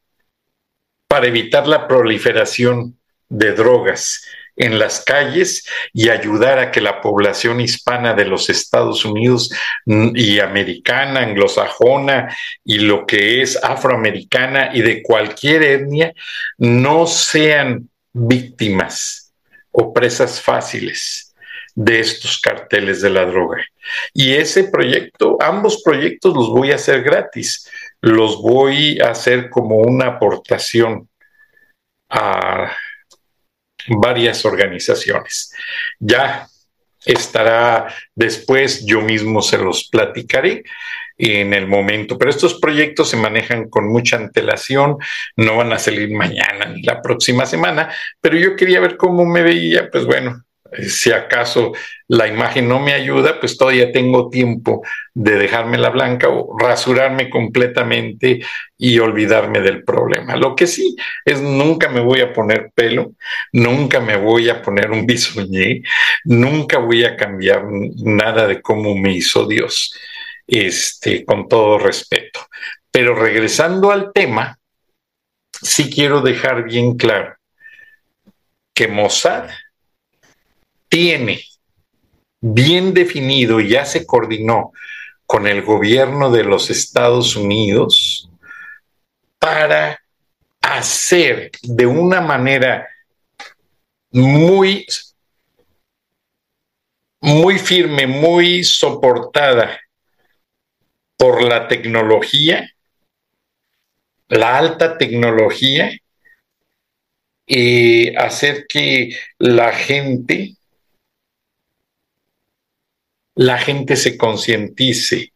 para 1.06 1.28
evitar 1.28 1.68
la 1.68 1.86
proliferación 1.86 2.98
de 3.28 3.52
drogas 3.52 4.24
en 4.56 4.80
las 4.80 5.04
calles 5.04 5.68
y 5.92 6.08
ayudar 6.08 6.58
a 6.58 6.72
que 6.72 6.80
la 6.80 7.00
población 7.00 7.60
hispana 7.60 8.14
de 8.14 8.24
los 8.24 8.50
Estados 8.50 9.04
Unidos 9.04 9.50
y 9.86 10.40
americana, 10.40 11.20
anglosajona 11.20 12.36
y 12.64 12.80
lo 12.80 13.06
que 13.06 13.40
es 13.42 13.62
afroamericana 13.62 14.70
y 14.74 14.82
de 14.82 15.04
cualquier 15.04 15.62
etnia 15.62 16.12
no 16.58 17.06
sean 17.06 17.88
víctimas 18.26 19.32
o 19.70 19.92
presas 19.92 20.40
fáciles 20.40 21.34
de 21.74 22.00
estos 22.00 22.40
carteles 22.40 23.00
de 23.00 23.10
la 23.10 23.24
droga. 23.24 23.64
Y 24.12 24.34
ese 24.34 24.64
proyecto, 24.64 25.36
ambos 25.40 25.82
proyectos 25.82 26.34
los 26.34 26.48
voy 26.48 26.72
a 26.72 26.74
hacer 26.74 27.02
gratis, 27.02 27.70
los 28.00 28.42
voy 28.42 28.98
a 29.00 29.10
hacer 29.10 29.48
como 29.48 29.76
una 29.76 30.06
aportación 30.06 31.08
a 32.10 32.72
varias 33.88 34.44
organizaciones. 34.44 35.54
Ya 36.00 36.48
estará 37.04 37.94
después, 38.14 38.84
yo 38.84 39.00
mismo 39.00 39.42
se 39.42 39.58
los 39.58 39.88
platicaré 39.88 40.64
en 41.18 41.52
el 41.52 41.66
momento, 41.66 42.16
pero 42.16 42.30
estos 42.30 42.60
proyectos 42.60 43.10
se 43.10 43.16
manejan 43.16 43.68
con 43.68 43.88
mucha 43.88 44.16
antelación, 44.16 44.96
no 45.36 45.56
van 45.56 45.72
a 45.72 45.78
salir 45.78 46.10
mañana 46.12 46.66
ni 46.66 46.82
la 46.82 47.02
próxima 47.02 47.44
semana, 47.44 47.92
pero 48.20 48.38
yo 48.38 48.54
quería 48.54 48.80
ver 48.80 48.96
cómo 48.96 49.24
me 49.26 49.42
veía, 49.42 49.90
pues 49.90 50.04
bueno, 50.04 50.44
si 50.86 51.12
acaso 51.12 51.72
la 52.08 52.26
imagen 52.26 52.68
no 52.68 52.78
me 52.78 52.92
ayuda, 52.92 53.40
pues 53.40 53.56
todavía 53.56 53.92
tengo 53.92 54.28
tiempo 54.28 54.82
de 55.14 55.36
dejarme 55.36 55.78
la 55.78 55.90
blanca 55.90 56.28
o 56.28 56.56
rasurarme 56.58 57.30
completamente 57.30 58.40
y 58.76 58.98
olvidarme 58.98 59.60
del 59.60 59.84
problema. 59.84 60.36
Lo 60.36 60.54
que 60.54 60.66
sí 60.66 60.96
es 61.24 61.40
nunca 61.40 61.88
me 61.88 62.00
voy 62.00 62.20
a 62.20 62.32
poner 62.32 62.70
pelo, 62.74 63.12
nunca 63.52 64.00
me 64.00 64.16
voy 64.16 64.48
a 64.48 64.62
poner 64.62 64.90
un 64.90 65.06
bisoñé, 65.06 65.82
nunca 66.24 66.78
voy 66.78 67.04
a 67.04 67.16
cambiar 67.16 67.64
nada 67.66 68.46
de 68.46 68.60
cómo 68.62 68.94
me 68.94 69.12
hizo 69.12 69.46
Dios, 69.46 69.94
este, 70.46 71.24
con 71.24 71.48
todo 71.48 71.78
respeto. 71.78 72.46
Pero 72.90 73.14
regresando 73.14 73.90
al 73.90 74.12
tema, 74.12 74.58
sí 75.52 75.90
quiero 75.90 76.20
dejar 76.20 76.64
bien 76.64 76.96
claro 76.96 77.36
que 78.74 78.86
Mossad 78.86 79.50
tiene 80.88 81.44
bien 82.40 82.94
definido 82.94 83.60
y 83.60 83.70
ya 83.70 83.84
se 83.84 84.06
coordinó 84.06 84.72
con 85.26 85.46
el 85.46 85.62
gobierno 85.62 86.30
de 86.30 86.44
los 86.44 86.70
Estados 86.70 87.36
Unidos 87.36 88.30
para 89.38 90.00
hacer 90.60 91.50
de 91.62 91.86
una 91.86 92.20
manera 92.20 92.88
muy, 94.10 94.86
muy 97.20 97.58
firme, 97.58 98.06
muy 98.06 98.64
soportada 98.64 99.78
por 101.16 101.42
la 101.42 101.68
tecnología, 101.68 102.70
la 104.28 104.58
alta 104.58 104.96
tecnología, 104.96 105.90
y 107.48 108.14
hacer 108.14 108.66
que 108.68 109.16
la 109.38 109.72
gente 109.72 110.57
la 113.38 113.56
gente 113.56 113.94
se 113.94 114.18
concientice 114.18 115.32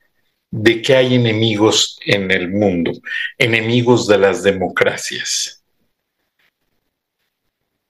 de 0.50 0.82
que 0.82 0.96
hay 0.96 1.14
enemigos 1.14 2.00
en 2.04 2.32
el 2.32 2.50
mundo, 2.50 2.90
enemigos 3.38 4.08
de 4.08 4.18
las 4.18 4.42
democracias. 4.42 5.62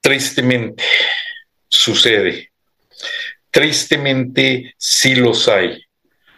Tristemente 0.02 0.84
sucede, 1.66 2.52
tristemente 3.50 4.74
sí 4.76 5.14
los 5.14 5.48
hay 5.48 5.82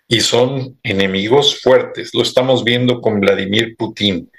y 0.07 0.21
son 0.21 0.79
enemigos 0.85 1.61
fuertes. 1.61 2.15
Lo 2.15 2.23
estamos 2.23 2.63
viendo 2.63 3.01
con 3.01 3.19
Vladimir 3.19 3.75
Putin, 3.77 4.31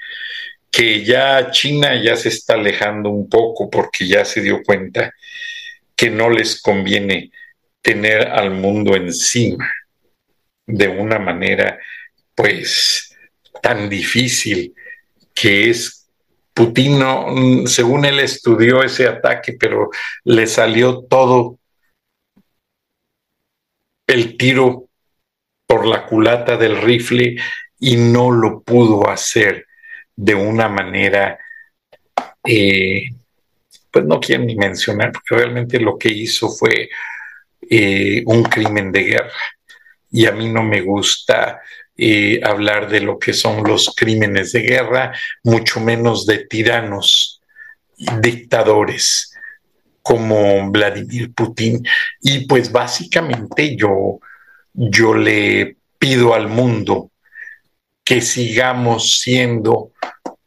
que 0.72 1.04
ya 1.04 1.52
China 1.52 2.02
ya 2.02 2.16
se 2.16 2.30
está 2.30 2.54
alejando 2.54 3.10
un 3.10 3.28
poco 3.28 3.70
porque 3.70 4.08
ya 4.08 4.24
se 4.24 4.40
dio 4.40 4.64
cuenta 4.64 5.14
que 5.94 6.10
no 6.10 6.30
les 6.30 6.62
conviene 6.62 7.32
tener 7.86 8.30
al 8.30 8.50
mundo 8.50 8.96
encima 8.96 9.72
de 10.66 10.88
una 10.88 11.20
manera 11.20 11.80
pues 12.34 13.16
tan 13.62 13.88
difícil 13.88 14.74
que 15.36 15.70
es 15.70 16.10
Putin. 16.52 16.98
No, 16.98 17.68
según 17.68 18.06
él 18.06 18.20
estudió 18.20 18.82
ese 18.82 19.08
ataque, 19.08 19.54
pero 19.54 19.92
le 20.24 20.48
salió 20.48 21.04
todo 21.04 21.60
el 24.08 24.36
tiro 24.36 24.90
por 25.68 25.86
la 25.86 26.08
culata 26.08 26.58
del 26.58 26.82
rifle 26.82 27.36
y 27.80 27.98
no 27.98 28.32
lo 28.32 28.64
pudo 28.64 29.08
hacer 29.08 29.68
de 30.16 30.34
una 30.34 30.70
manera, 30.70 31.38
eh, 32.44 33.10
pues 33.92 34.06
no 34.06 34.20
quiero 34.20 34.44
ni 34.44 34.56
mencionar, 34.56 35.12
porque 35.12 35.36
realmente 35.36 35.80
lo 35.80 36.00
que 36.00 36.10
hizo 36.10 36.50
fue 36.50 36.90
eh, 37.70 38.24
un 38.26 38.44
crimen 38.44 38.92
de 38.92 39.04
guerra. 39.04 39.32
Y 40.12 40.26
a 40.26 40.32
mí 40.32 40.50
no 40.50 40.64
me 40.64 40.82
gusta 40.82 41.62
eh, 41.98 42.40
hablar 42.44 42.90
de 42.90 43.02
lo 43.02 43.18
que 43.18 43.34
son 43.34 43.64
los 43.64 43.94
crímenes 43.96 44.52
de 44.52 44.62
guerra, 44.62 45.14
mucho 45.44 45.80
menos 45.80 46.26
de 46.26 46.46
tiranos, 46.46 47.42
dictadores 48.22 49.34
como 50.02 50.70
Vladimir 50.72 51.34
Putin. 51.34 51.86
Y 52.22 52.46
pues 52.48 52.72
básicamente 52.72 53.76
yo, 53.76 54.20
yo 54.74 55.14
le 55.16 55.78
pido 55.98 56.34
al 56.34 56.48
mundo 56.48 57.12
que 58.04 58.22
sigamos 58.22 59.20
siendo 59.20 59.92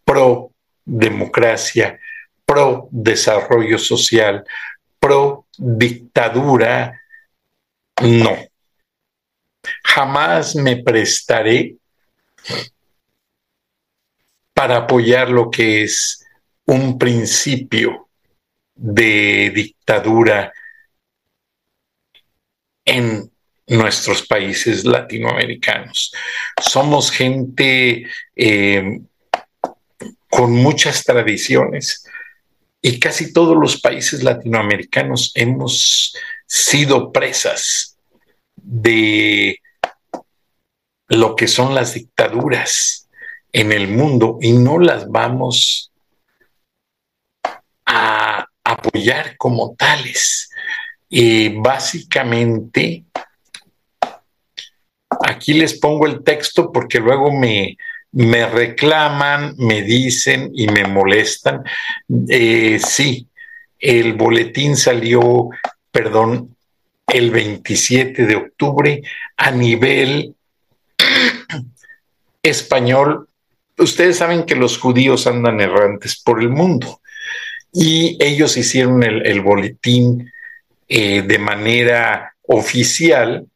pro 0.05 0.53
democracia, 0.85 1.99
pro 2.47 2.89
desarrollo 2.91 3.79
social, 3.79 4.45
pro 5.01 5.47
dictadura 5.59 7.01
no. 8.03 8.37
Jamás 9.85 10.55
me 10.55 10.77
prestaré 10.83 11.77
para 14.55 14.79
apoyar 14.79 15.31
lo 15.31 15.51
que 15.51 15.83
es 15.83 16.25
un 16.67 16.99
principio 16.99 18.09
de 18.75 19.51
dictadura 19.55 20.53
en 22.85 23.31
nuestros 23.67 24.27
países 24.27 24.85
latinoamericanos. 24.85 26.13
Somos 26.61 27.11
gente 27.11 28.07
eh, 28.35 29.01
con 30.29 30.53
muchas 30.53 31.05
tradiciones 31.05 32.05
y 32.81 32.99
casi 32.99 33.33
todos 33.33 33.57
los 33.57 33.81
países 33.81 34.23
latinoamericanos 34.23 35.33
hemos 35.35 36.15
sido 36.49 37.13
presas 37.13 37.99
de 38.57 39.61
lo 41.09 41.37
que 41.37 41.47
son 41.47 41.75
las 41.75 41.95
dictaduras 41.95 43.09
en 43.53 43.73
el 43.73 43.89
mundo 43.89 44.39
y 44.41 44.53
no 44.53 44.79
las 44.79 45.09
vamos 45.09 45.93
a 47.85 48.47
apoyar 48.65 49.37
como 49.37 49.75
tales. 49.77 50.51
Y 51.09 51.51
básicamente, 51.51 53.05
aquí 55.21 55.55
les 55.55 55.79
pongo 55.79 56.07
el 56.07 56.23
texto 56.23 56.71
porque 56.73 56.99
luego 56.99 57.31
me, 57.31 57.77
me 58.13 58.47
reclaman, 58.47 59.55
me 59.57 59.83
dicen 59.83 60.51
y 60.55 60.67
me 60.69 60.85
molestan. 60.85 61.63
Eh, 62.29 62.79
sí, 62.79 63.29
el 63.79 64.15
boletín 64.15 64.77
salió 64.77 65.49
perdón, 65.91 66.57
el 67.07 67.31
27 67.31 68.27
de 68.27 68.37
octubre 68.37 69.03
a 69.37 69.51
nivel 69.51 70.35
español. 72.43 73.29
Ustedes 73.79 74.19
saben 74.19 74.45
que 74.45 74.57
los 74.57 74.79
judíos 74.79 75.27
andan 75.27 75.61
errantes 75.61 76.21
por 76.21 76.41
el 76.41 76.51
mundo 76.51 77.01
y 77.73 78.17
ellos 78.21 78.57
hicieron 78.57 79.03
el, 79.03 79.41
boletín 79.41 80.31
eh, 80.89 81.23
de 81.23 81.39
manera 81.39 82.35
oficial 82.43 83.47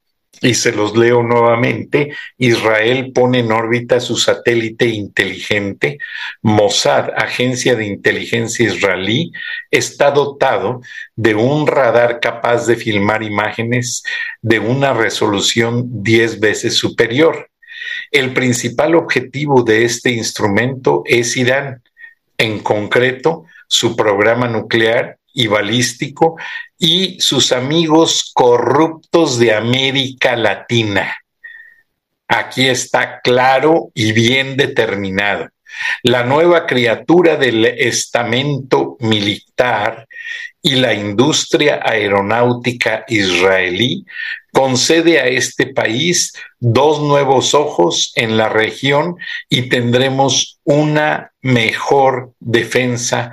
y 0.43 0.55
se 0.55 0.73
los 0.73 0.97
leo 0.97 1.23
nuevamente, 1.23 2.13
Israel 2.37 3.13
pone 3.15 3.39
en 3.39 3.53
órbita 3.53 4.01
su 4.01 4.17
satélite 4.17 4.87
inteligente. 4.87 5.99
Mossad, 6.43 7.11
agencia 7.17 7.77
de 7.77 7.87
inteligencia 7.87 8.67
israelí, 8.67 9.33
está 9.71 10.11
dotado 10.11 10.83
de 11.15 11.37
un 11.37 11.67
radar 11.67 12.19
capaz 12.21 12.67
de 12.67 12.77
filmar 12.77 13.23
imágenes 13.23 14.03
de 14.41 14.59
una 14.59 14.93
resolución 14.93 16.03
10 16.03 16.41
veces 16.41 16.75
superior. 16.75 17.49
El 18.11 18.35
principal 18.35 18.97
objetivo 18.97 19.63
de 19.63 19.85
este 19.85 20.11
instrumento 20.11 21.03
es 21.07 21.37
Irán, 21.37 21.83
en 22.37 22.59
concreto 22.59 23.45
su 23.69 23.95
programa 23.95 24.49
nuclear 24.49 25.19
y 25.33 25.47
balístico 25.47 26.37
y 26.79 27.21
sus 27.21 27.53
amigos 27.53 28.31
corruptos 28.35 29.39
de 29.39 29.55
América 29.55 30.37
Latina. 30.37 31.17
Aquí 32.29 32.69
está 32.69 33.21
claro 33.21 33.91
y 33.95 34.13
bien 34.13 34.57
determinado. 34.57 35.49
La 36.03 36.23
nueva 36.23 36.67
criatura 36.67 37.37
del 37.37 37.65
estamento 37.65 38.97
militar 39.01 40.07
y 40.61 40.77
la 40.77 40.95
industria 40.95 41.81
aeronáutica 41.83 43.05
israelí 43.09 44.05
concede 44.53 45.21
a 45.21 45.27
este 45.27 45.67
país 45.67 46.33
dos 46.61 47.01
nuevos 47.01 47.55
ojos 47.55 48.13
en 48.17 48.37
la 48.37 48.49
región 48.49 49.17
y 49.49 49.69
tendremos 49.69 50.61
una 50.65 51.33
mejor 51.41 52.33
defensa 52.39 53.33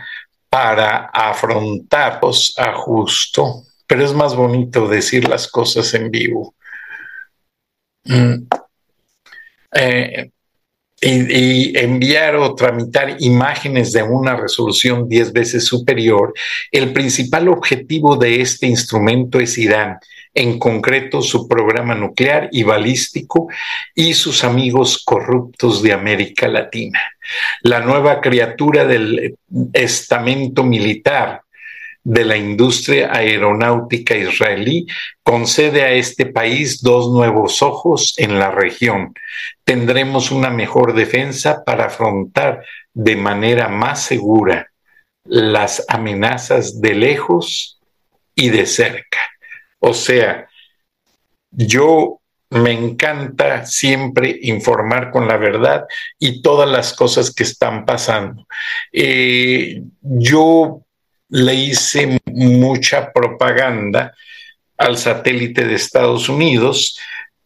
para 0.50 1.06
afrontarlos 1.14 2.54
a 2.58 2.74
justo, 2.74 3.64
pero 3.88 4.04
es 4.04 4.14
más 4.14 4.36
bonito 4.36 4.88
decir 4.88 5.28
las 5.28 5.48
cosas 5.48 5.94
en 5.94 6.10
vivo. 6.10 6.56
Mm. 8.06 8.48
Eh, 9.76 10.32
y, 11.02 11.78
enviar 11.78 12.36
o 12.36 12.56
tramitar 12.56 13.16
imágenes 13.20 13.94
de 13.94 14.04
una 14.04 14.36
resolución 14.36 15.08
diez 15.08 15.32
veces 15.32 15.66
superior, 15.66 16.34
el 16.72 16.92
principal 16.92 17.48
objetivo 17.48 18.18
de 18.18 18.42
este 18.42 18.68
instrumento 18.68 19.40
es 19.40 19.58
Irán, 19.58 19.98
en 20.34 20.60
concreto 20.60 21.22
su 21.22 21.48
programa 21.48 21.96
nuclear 21.96 22.50
y 22.52 22.64
balístico 22.64 23.48
y 23.96 24.14
sus 24.14 24.44
amigos 24.44 25.04
corruptos 25.04 25.82
de 25.82 25.94
América 25.94 26.48
Latina. 26.48 27.00
La 27.62 27.80
nueva 27.80 28.22
criatura 28.22 28.86
del 28.86 29.36
estamento 29.74 30.64
militar 30.64 31.42
de 32.04 32.26
la 32.26 32.38
industria 32.38 33.12
aeronáutica 33.14 34.16
israelí 34.16 34.88
concede 35.22 35.84
a 35.84 35.92
este 35.92 36.26
país 36.26 36.82
dos 36.82 37.12
nuevos 37.12 37.62
ojos 37.62 38.14
en 38.18 38.40
la 38.40 38.52
región. 38.52 39.14
Tendremos 39.64 40.32
una 40.32 40.50
mejor 40.50 40.94
defensa 40.94 41.64
para 41.64 41.86
afrontar 41.86 42.64
de 42.94 43.16
manera 43.16 43.68
más 43.68 44.04
segura 44.04 44.72
las 45.26 45.86
amenazas 45.88 46.82
de 46.82 46.96
lejos 46.96 47.80
y 48.34 48.50
de 48.50 48.66
cerca. 48.66 49.20
O 49.80 49.94
sea, 49.94 50.48
yo 51.52 52.20
me 52.52 52.72
encanta 52.72 53.66
siempre 53.66 54.40
informar 54.42 55.12
con 55.12 55.28
la 55.28 55.38
verdad 55.38 55.86
y 56.18 56.42
todas 56.42 56.70
las 56.70 56.94
cosas 56.94 57.34
que 57.34 57.44
están 57.44 57.86
pasando. 57.86 58.48
Eh, 58.92 59.82
yo 60.02 60.82
le 61.30 61.54
hice 61.54 62.20
mucha 62.26 63.12
propaganda 63.12 64.14
al 64.78 64.98
satélite 64.98 65.66
de 65.66 65.76
Estados 65.76 66.28
Unidos, 66.28 66.98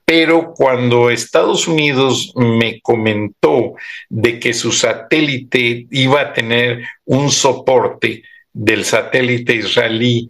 pero 0.05 0.53
cuando 0.53 1.09
Estados 1.09 1.67
Unidos 1.67 2.31
me 2.36 2.79
comentó 2.81 3.73
de 4.09 4.39
que 4.39 4.53
su 4.53 4.71
satélite 4.71 5.88
iba 5.91 6.21
a 6.21 6.34
tener 6.34 6.88
un 7.05 7.29
soporte 7.31 8.23
del 8.53 8.86
satélite 8.86 9.55
israelí 9.55 10.29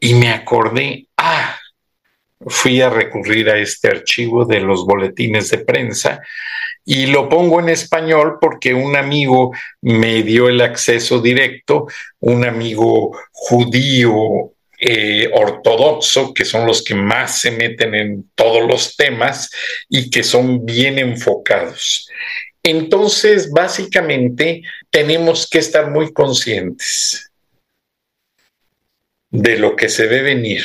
y 0.00 0.14
me 0.14 0.30
acordé, 0.30 1.06
fui 2.46 2.80
a 2.80 2.90
recurrir 2.90 3.50
a 3.50 3.58
este 3.58 3.88
archivo 3.88 4.44
de 4.44 4.60
los 4.60 4.84
boletines 4.84 5.50
de 5.50 5.58
prensa 5.58 6.22
y 6.84 7.06
lo 7.06 7.28
pongo 7.28 7.60
en 7.60 7.68
español 7.68 8.38
porque 8.40 8.72
un 8.72 8.96
amigo 8.96 9.52
me 9.82 10.22
dio 10.22 10.48
el 10.48 10.60
acceso 10.60 11.20
directo, 11.20 11.86
un 12.20 12.44
amigo 12.44 13.18
judío 13.30 14.52
eh, 14.78 15.30
ortodoxo, 15.34 16.32
que 16.32 16.46
son 16.46 16.66
los 16.66 16.82
que 16.82 16.94
más 16.94 17.40
se 17.40 17.50
meten 17.50 17.94
en 17.94 18.30
todos 18.34 18.66
los 18.66 18.96
temas 18.96 19.50
y 19.90 20.08
que 20.08 20.22
son 20.22 20.64
bien 20.64 20.98
enfocados. 20.98 22.08
Entonces, 22.62 23.50
básicamente, 23.50 24.62
tenemos 24.90 25.46
que 25.48 25.58
estar 25.58 25.90
muy 25.90 26.12
conscientes 26.14 27.30
de 29.30 29.58
lo 29.58 29.76
que 29.76 29.90
se 29.90 30.06
ve 30.06 30.22
venir 30.22 30.64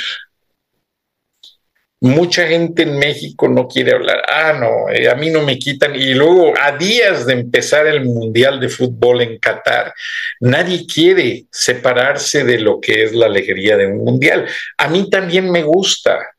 Mucha 2.06 2.46
gente 2.46 2.84
en 2.84 3.00
México 3.00 3.48
no 3.48 3.68
quiere 3.68 3.94
hablar. 3.94 4.22
Ah, 4.28 4.54
no, 4.54 4.94
eh, 4.94 5.10
a 5.10 5.16
mí 5.16 5.32
no 5.32 5.42
me 5.42 5.58
quitan. 5.58 5.96
Y 5.96 6.14
luego, 6.14 6.54
a 6.56 6.78
días 6.78 7.26
de 7.26 7.34
empezar 7.34 7.88
el 7.88 8.06
Mundial 8.06 8.60
de 8.60 8.70
Fútbol 8.70 9.22
en 9.22 9.40
Qatar, 9.40 9.92
nadie 10.40 10.86
quiere 10.86 11.46
separarse 11.50 12.44
de 12.44 12.60
lo 12.60 12.80
que 12.80 13.06
es 13.06 13.14
la 13.16 13.26
alegría 13.26 13.76
de 13.76 13.88
un 13.88 14.04
Mundial. 14.04 14.46
A 14.78 14.88
mí 14.88 15.10
también 15.10 15.50
me 15.50 15.64
gusta 15.64 16.35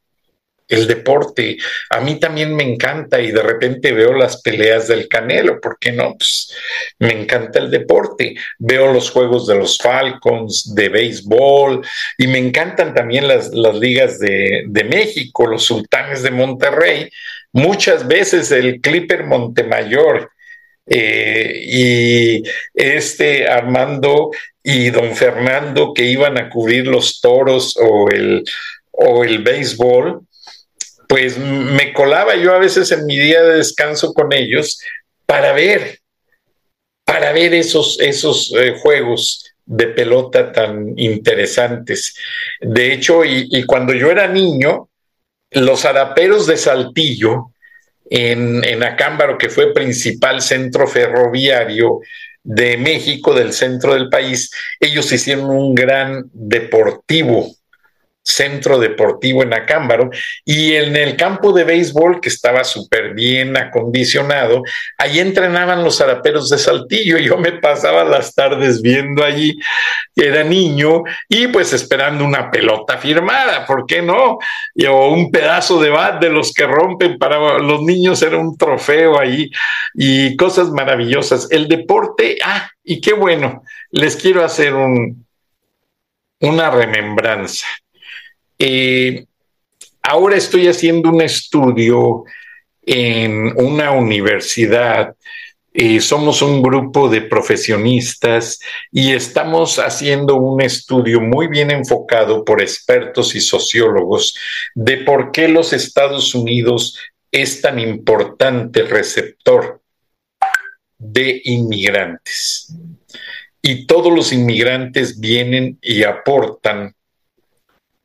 el 0.69 0.87
deporte. 0.87 1.57
A 1.91 2.01
mí 2.01 2.19
también 2.19 2.55
me 2.55 2.65
encanta 2.65 3.21
y 3.21 3.31
de 3.31 3.43
repente 3.43 3.93
veo 3.93 4.13
las 4.13 4.43
peleas 4.43 4.89
del 4.89 5.09
Canelo, 5.09 5.61
¿por 5.61 5.79
qué 5.79 5.93
no? 5.93 6.15
Pues 6.17 6.53
me 6.99 7.13
encanta 7.13 7.59
el 7.59 7.71
deporte. 7.71 8.35
Veo 8.59 8.93
los 8.93 9.11
juegos 9.11 9.47
de 9.47 9.55
los 9.55 9.79
Falcons, 9.79 10.75
de 10.75 10.89
béisbol 10.89 11.87
y 12.19 12.27
me 12.27 12.39
encantan 12.39 12.95
también 12.95 13.29
las, 13.29 13.51
ligas 13.53 14.19
de, 14.19 14.65
México, 14.89 15.47
los 15.47 15.65
Sultanes 15.65 16.23
de 16.23 16.31
Monterrey. 16.31 17.11
Muchas 17.53 18.07
veces 18.07 18.51
el 18.51 18.81
Clipper 18.81 19.25
Montemayor 19.25 20.31
eh, 20.89 21.65
y 21.67 22.43
este 22.75 23.49
Armando 23.49 24.31
y 24.63 24.91
don 24.91 25.15
Fernando 25.15 25.93
que 25.95 26.05
iban 26.05 26.39
a 26.39 26.49
cubrir 26.49 26.87
los 26.87 27.21
toros 27.21 27.77
o 27.77 28.09
el, 28.11 28.45
o 28.91 29.25
el 29.25 29.43
béisbol, 29.43 30.27
pues 31.09 31.39
me 31.39 31.93
colaba 31.93 32.37
yo 32.37 32.55
a 32.55 32.59
veces 32.59 32.91
en 32.93 33.07
mi 33.07 33.19
día 33.19 33.43
de 33.43 33.59
descanso 33.59 34.13
con 34.13 34.33
ellos 34.33 34.81
para 35.25 35.53
ver, 35.53 36.01
para 37.05 37.33
ver 37.33 37.55
esos, 37.55 37.99
esos 38.01 38.53
eh, 38.57 38.75
juegos 38.81 39.45
de 39.65 39.89
pelota 39.89 40.53
tan 40.53 40.99
interesantes. 40.99 42.15
De 42.61 42.93
hecho, 42.93 43.25
y, 43.25 43.65
cuando 43.65 43.93
yo 43.93 44.11
era 44.11 44.29
niño, 44.29 44.89
los 45.51 45.85
araperos 45.85 46.47
de 46.47 46.57
Saltillo, 46.57 47.53
en, 48.09 48.63
en 48.63 48.85
Acámbaro, 48.85 49.37
que 49.37 49.49
fue 49.49 49.75
principal 49.75 50.41
centro 50.41 50.87
ferroviario 50.87 51.99
de 52.45 52.77
México, 52.77 53.35
del 53.35 53.53
centro 53.53 53.95
del 53.95 54.09
país, 54.09 54.53
ellos 54.79 55.11
hicieron 55.11 55.47
un 55.47 55.75
gran 55.75 56.31
deportivo 56.33 57.53
centro 58.27 58.79
deportivo 58.79 59.45
en 59.45 59.55
Acámbaro 59.55 60.11
y 60.45 60.75
en 60.75 60.97
el 60.97 61.17
campo 61.17 61.53
de 61.53 61.63
béisbol 61.63 62.21
que 62.21 62.29
estaba 62.29 62.65
súper 62.65 63.15
bien 63.15 63.57
acondicionado, 63.57 64.63
ahí 64.99 65.21
entrenaban 65.21 65.85
los 65.85 65.99
zaraperos 65.99 66.51
de 66.51 66.59
Saltillo. 66.59 67.19
Yo 67.19 67.39
me 67.39 67.53
pasaba 67.53 68.05
las 68.05 68.35
tardes 68.35 68.83
viendo 68.83 69.25
allí, 69.25 69.57
era 70.15 70.43
niño 70.43 71.05
y 71.29 71.47
pues 71.47 71.73
esperando 71.73 72.25
una 72.25 72.51
pelota 72.51 72.99
firmada, 72.99 73.65
¿por 73.65 73.87
qué 73.87 74.03
no? 74.03 74.39
o 74.89 75.09
un 75.09 75.31
pedazo 75.31 75.81
de 75.81 75.91
bat 75.91 76.21
de 76.21 76.31
los 76.31 76.53
que 76.53 76.67
rompen 76.67 77.19
para 77.19 77.59
los 77.59 77.83
niños 77.83 78.23
era 78.23 78.39
un 78.39 78.57
trofeo 78.57 79.21
ahí 79.21 79.51
y 79.95 80.37
cosas 80.37 80.71
maravillosas. 80.71 81.49
El 81.51 81.69
deporte, 81.69 82.39
ah, 82.45 82.69
y 82.83 83.01
qué 83.01 83.13
bueno, 83.13 83.63
les 83.91 84.17
quiero 84.17 84.45
hacer 84.45 84.75
un, 84.75 85.27
una 86.41 86.71
remembranza. 86.71 87.67
Eh, 88.59 89.27
ahora 90.03 90.37
estoy 90.37 90.69
haciendo 90.69 91.11
un 91.11 91.21
estudio 91.21 92.25
en 92.83 93.53
una 93.57 93.91
universidad. 93.91 95.15
Somos 96.01 96.41
un 96.41 96.63
grupo 96.63 97.11
de 97.11 97.21
profesionistas 97.21 98.59
y 98.91 99.13
estamos 99.13 99.79
haciendo 99.79 100.37
un 100.37 100.63
estudio 100.63 101.21
muy 101.21 101.49
bien 101.49 101.71
enfocado 101.71 102.47
por 102.47 102.63
expertos 102.63 103.35
y 103.35 103.43
sociólogos 103.43 104.35
de 104.75 104.99
por 104.99 105.33
qué 105.33 105.49
los 105.49 105.75
Estados 105.75 106.35
Unidos 106.35 106.99
es 107.31 107.61
tan 107.61 107.79
importante 107.79 108.85
receptor 108.85 109.83
de 110.97 111.43
inmigrantes. 111.45 112.73
Y 113.61 113.87
todos 113.87 114.11
los 114.11 114.33
inmigrantes 114.33 115.21
vienen 115.21 115.79
y 115.83 116.05
aportan 116.05 116.96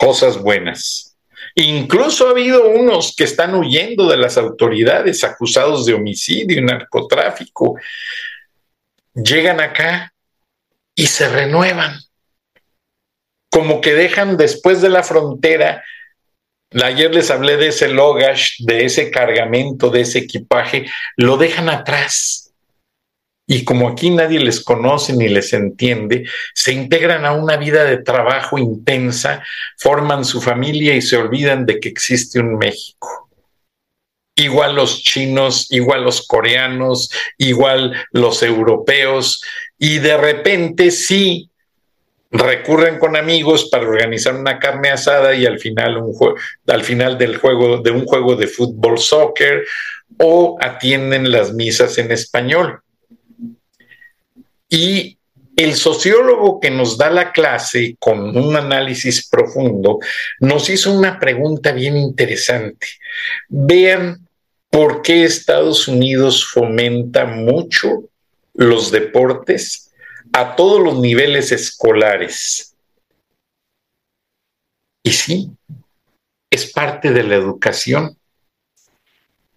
cosas 0.01 0.41
buenas. 0.41 1.15
Incluso 1.53 2.27
ha 2.27 2.31
habido 2.31 2.69
unos 2.69 3.15
que 3.15 3.23
están 3.23 3.53
huyendo 3.53 4.09
de 4.09 4.17
las 4.17 4.35
autoridades 4.35 5.23
acusados 5.23 5.85
de 5.85 5.93
homicidio 5.93 6.57
y 6.57 6.63
narcotráfico. 6.63 7.75
Llegan 9.13 9.59
acá 9.59 10.11
y 10.95 11.05
se 11.05 11.29
renuevan. 11.29 11.99
Como 13.51 13.79
que 13.79 13.93
dejan 13.93 14.37
después 14.37 14.81
de 14.81 14.89
la 14.89 15.03
frontera. 15.03 15.83
Ayer 16.71 17.13
les 17.13 17.29
hablé 17.29 17.57
de 17.57 17.67
ese 17.67 17.89
logash, 17.89 18.63
de 18.63 18.85
ese 18.85 19.11
cargamento, 19.11 19.91
de 19.91 20.01
ese 20.01 20.19
equipaje, 20.19 20.89
lo 21.15 21.37
dejan 21.37 21.69
atrás 21.69 22.50
y 23.51 23.65
como 23.65 23.89
aquí 23.89 24.09
nadie 24.11 24.39
les 24.39 24.63
conoce 24.63 25.11
ni 25.11 25.27
les 25.27 25.51
entiende, 25.51 26.25
se 26.53 26.71
integran 26.71 27.25
a 27.25 27.33
una 27.33 27.57
vida 27.57 27.83
de 27.83 27.97
trabajo 27.97 28.57
intensa, 28.57 29.43
forman 29.77 30.23
su 30.23 30.39
familia 30.39 30.95
y 30.95 31.01
se 31.01 31.17
olvidan 31.17 31.65
de 31.65 31.81
que 31.81 31.89
existe 31.89 32.39
un 32.39 32.57
México. 32.57 33.29
Igual 34.35 34.75
los 34.75 35.03
chinos, 35.03 35.67
igual 35.69 36.05
los 36.05 36.25
coreanos, 36.25 37.11
igual 37.37 37.93
los 38.13 38.41
europeos, 38.41 39.43
y 39.77 39.99
de 39.99 40.15
repente 40.15 40.89
sí 40.89 41.49
recurren 42.31 42.99
con 42.99 43.17
amigos 43.17 43.67
para 43.69 43.85
organizar 43.85 44.33
una 44.33 44.59
carne 44.59 44.91
asada 44.91 45.35
y 45.35 45.45
al 45.45 45.59
final, 45.59 45.97
un 45.97 46.15
al 46.67 46.83
final 46.85 47.17
del 47.17 47.35
juego 47.35 47.79
de 47.79 47.91
un 47.91 48.05
juego 48.05 48.37
de 48.37 48.47
fútbol 48.47 48.97
soccer 48.97 49.65
o 50.19 50.57
atienden 50.61 51.33
las 51.33 51.51
misas 51.53 51.97
en 51.97 52.13
español. 52.13 52.81
Y 54.72 55.19
el 55.57 55.76
sociólogo 55.76 56.61
que 56.61 56.72
nos 56.72 56.97
da 56.97 57.09
la 57.09 57.34
clase 57.34 57.97
con 57.99 58.36
un 58.38 58.55
análisis 58.55 59.28
profundo 59.28 59.99
nos 60.39 60.69
hizo 60.69 60.93
una 60.93 61.19
pregunta 61.19 61.74
bien 61.74 61.97
interesante. 61.97 62.88
Vean 63.49 64.28
por 64.69 65.01
qué 65.01 65.26
Estados 65.26 65.89
Unidos 65.89 66.47
fomenta 66.47 67.26
mucho 67.26 68.05
los 68.53 68.91
deportes 68.91 69.91
a 70.32 70.55
todos 70.55 70.82
los 70.82 70.99
niveles 70.99 71.51
escolares. 71.51 72.74
Y 75.03 75.11
sí, 75.11 75.51
es 76.49 76.72
parte 76.72 77.11
de 77.11 77.24
la 77.24 77.36
educación 77.36 78.17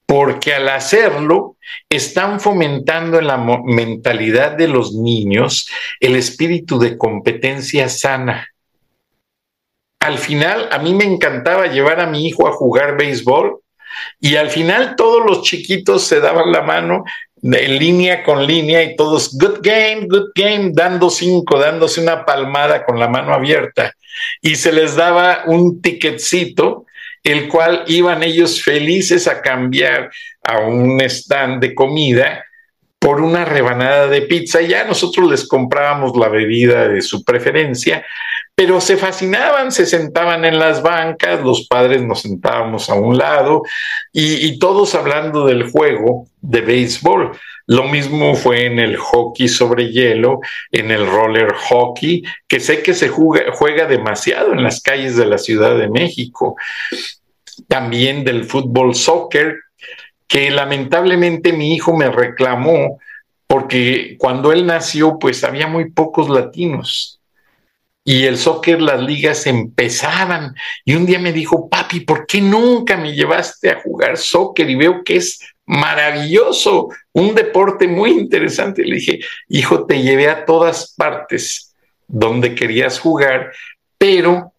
porque 0.07 0.55
al 0.55 0.69
hacerlo 0.69 1.54
están 1.89 2.41
fomentando 2.41 3.19
en 3.19 3.27
la 3.27 3.39
mentalidad 3.39 4.53
de 4.53 4.69
los 4.69 4.95
niños 4.95 5.69
el 6.01 6.17
espíritu 6.17 6.79
de 6.79 6.99
competencia 6.99 7.89
sana. 7.89 8.49
Al 10.01 10.19
final, 10.19 10.69
a 10.71 10.79
mí 10.79 10.95
me 10.95 11.05
encantaba 11.05 11.67
llevar 11.67 12.01
a 12.01 12.07
mi 12.07 12.27
hijo 12.27 12.47
a 12.47 12.53
jugar 12.53 12.97
béisbol 12.97 13.61
y 14.21 14.37
al 14.37 14.51
final 14.51 14.97
todos 14.97 15.25
los 15.25 15.43
chiquitos 15.43 16.05
se 16.05 16.21
daban 16.21 16.53
la 16.53 16.63
mano 16.63 17.05
en 17.43 17.79
línea 17.79 18.23
con 18.23 18.47
línea 18.47 18.83
y 18.83 18.97
todos, 18.97 19.37
good 19.39 19.59
game, 19.61 20.07
good 20.09 20.31
game, 20.35 20.71
dando 20.73 21.11
cinco, 21.11 21.59
dándose 21.59 22.01
una 22.01 22.25
palmada 22.25 22.85
con 22.85 22.99
la 22.99 23.09
mano 23.09 23.35
abierta. 23.35 23.93
Y 24.41 24.57
se 24.57 24.73
les 24.73 24.97
daba 24.97 25.43
un 25.47 25.83
ticketcito 25.83 26.87
el 27.25 27.49
cual 27.49 27.85
iban 27.87 28.23
ellos 28.23 28.63
felices 28.63 29.27
a 29.27 29.41
cambiar 29.41 30.11
a 30.43 30.59
un 30.61 31.01
stand 31.01 31.61
de 31.63 31.75
comida 31.75 32.45
por 32.99 33.21
una 33.21 33.45
rebanada 33.45 34.07
de 34.07 34.23
pizza. 34.23 34.61
Ya 34.61 34.85
nosotros 34.85 35.31
les 35.31 35.49
comprábamos 35.49 36.17
la 36.17 36.29
bebida 36.29 36.87
de 36.89 37.01
su 37.01 37.25
preferencia, 37.25 38.05
pero 38.55 38.81
se 38.81 38.97
fascinaban, 38.97 39.73
se 39.73 39.87
sentaban 39.87 40.45
en 40.45 40.59
las 40.59 40.83
bancas, 40.83 41.41
los 41.41 41.67
padres 41.67 42.03
nos 42.03 42.23
sentábamos 42.23 42.89
a 42.89 42.95
un 42.95 43.17
lado 43.19 43.63
y, 44.13 44.59
todos 44.59 44.95
hablando 44.95 45.47
del 45.47 45.71
juego 45.71 46.29
de 46.41 46.61
béisbol. 46.61 47.33
Lo 47.67 47.85
mismo 47.85 48.35
fue 48.35 48.67
en 48.67 48.79
el 48.79 48.97
hockey 48.97 49.49
sobre 49.49 49.91
hielo, 49.91 50.41
en 50.71 50.91
el 50.91 51.07
roller 51.07 51.53
hockey, 51.55 52.23
que 52.47 52.61
sé 52.61 52.83
que 52.83 52.95
se 52.95 53.09
juega, 53.09 53.87
demasiado 53.87 54.53
en 54.53 54.63
las 54.63 54.81
calles 54.81 55.17
de 55.17 55.27
la 55.27 55.39
Ciudad 55.39 55.77
de 55.77 55.89
México. 55.89 56.57
También 57.69 58.25
del 58.25 58.45
fútbol 58.45 58.95
soccer, 58.95 59.57
que 60.27 60.51
lamentablemente 60.51 61.53
mi 61.53 61.75
hijo 61.75 61.97
me 61.97 62.11
reclamó 62.11 62.99
porque 63.47 64.17
cuando 64.19 64.53
él 64.53 64.67
nació, 64.67 65.19
pues 65.19 65.45
había 65.45 65.67
muy 65.67 65.91
pocos 65.91 66.29
latinos 66.29 67.21
y 68.05 68.25
el 68.25 68.37
soccer, 68.37 68.83
las 68.83 69.03
ligas 69.03 69.47
empezaban. 69.47 70.55
Y 70.85 70.95
un 70.95 71.07
día 71.07 71.19
me 71.19 71.33
dijo, 71.33 71.71
papi, 71.71 72.01
¿por 72.01 72.27
qué 72.27 72.41
nunca 72.43 72.99
me 72.99 73.15
llevaste 73.15 73.71
a 73.71 73.81
jugar 73.81 74.19
soccer? 74.19 74.69
Y 74.69 74.75
veo 74.75 75.03
que 75.03 75.17
es 75.17 75.41
maravilloso, 75.67 76.89
un 77.13 77.35
deporte 77.35 77.87
muy 77.89 78.11
interesante. 78.11 78.85
Le 78.85 78.97
dije, 78.97 79.21
hijo, 79.49 79.87
te 79.87 80.03
llevé 80.03 80.29
a 80.29 80.45
todas 80.45 80.95
partes 80.97 81.75
donde 82.07 82.55
querías 82.55 82.99
jugar, 82.99 83.53
pero 83.99 84.53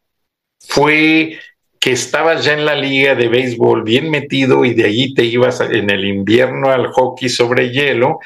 fue 0.60 1.39
que 1.80 1.91
estabas 1.91 2.43
ya 2.43 2.53
en 2.53 2.66
la 2.66 2.76
liga 2.76 3.14
de 3.14 3.28
béisbol 3.28 3.84
bien 3.84 4.10
metido 4.10 4.66
y 4.66 4.74
de 4.74 4.86
allí 4.86 5.14
te 5.14 5.24
ibas 5.24 5.62
en 5.62 5.91
el 5.91 6.06
invierno 6.06 6.72
al 6.72 6.88
hockey 6.88 7.30
sobre 7.30 7.70
hielo 7.70 8.20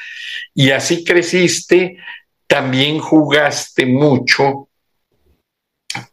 y 0.54 0.70
así 0.70 1.04
creciste, 1.04 1.98
también 2.46 2.98
jugaste 2.98 3.84
mucho 3.84 4.70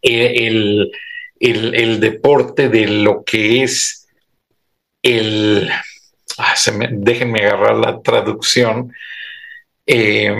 el, 0.01 0.91
deporte 1.39 2.67
de 2.67 2.87
lo 2.87 3.23
que 3.23 3.63
es 3.63 4.07
el, 5.01 5.69
ah, 6.37 6.55
déjenme 6.91 7.45
agarrar 7.45 7.75
la 7.75 8.01
traducción, 8.01 8.93
eh, 9.85 10.35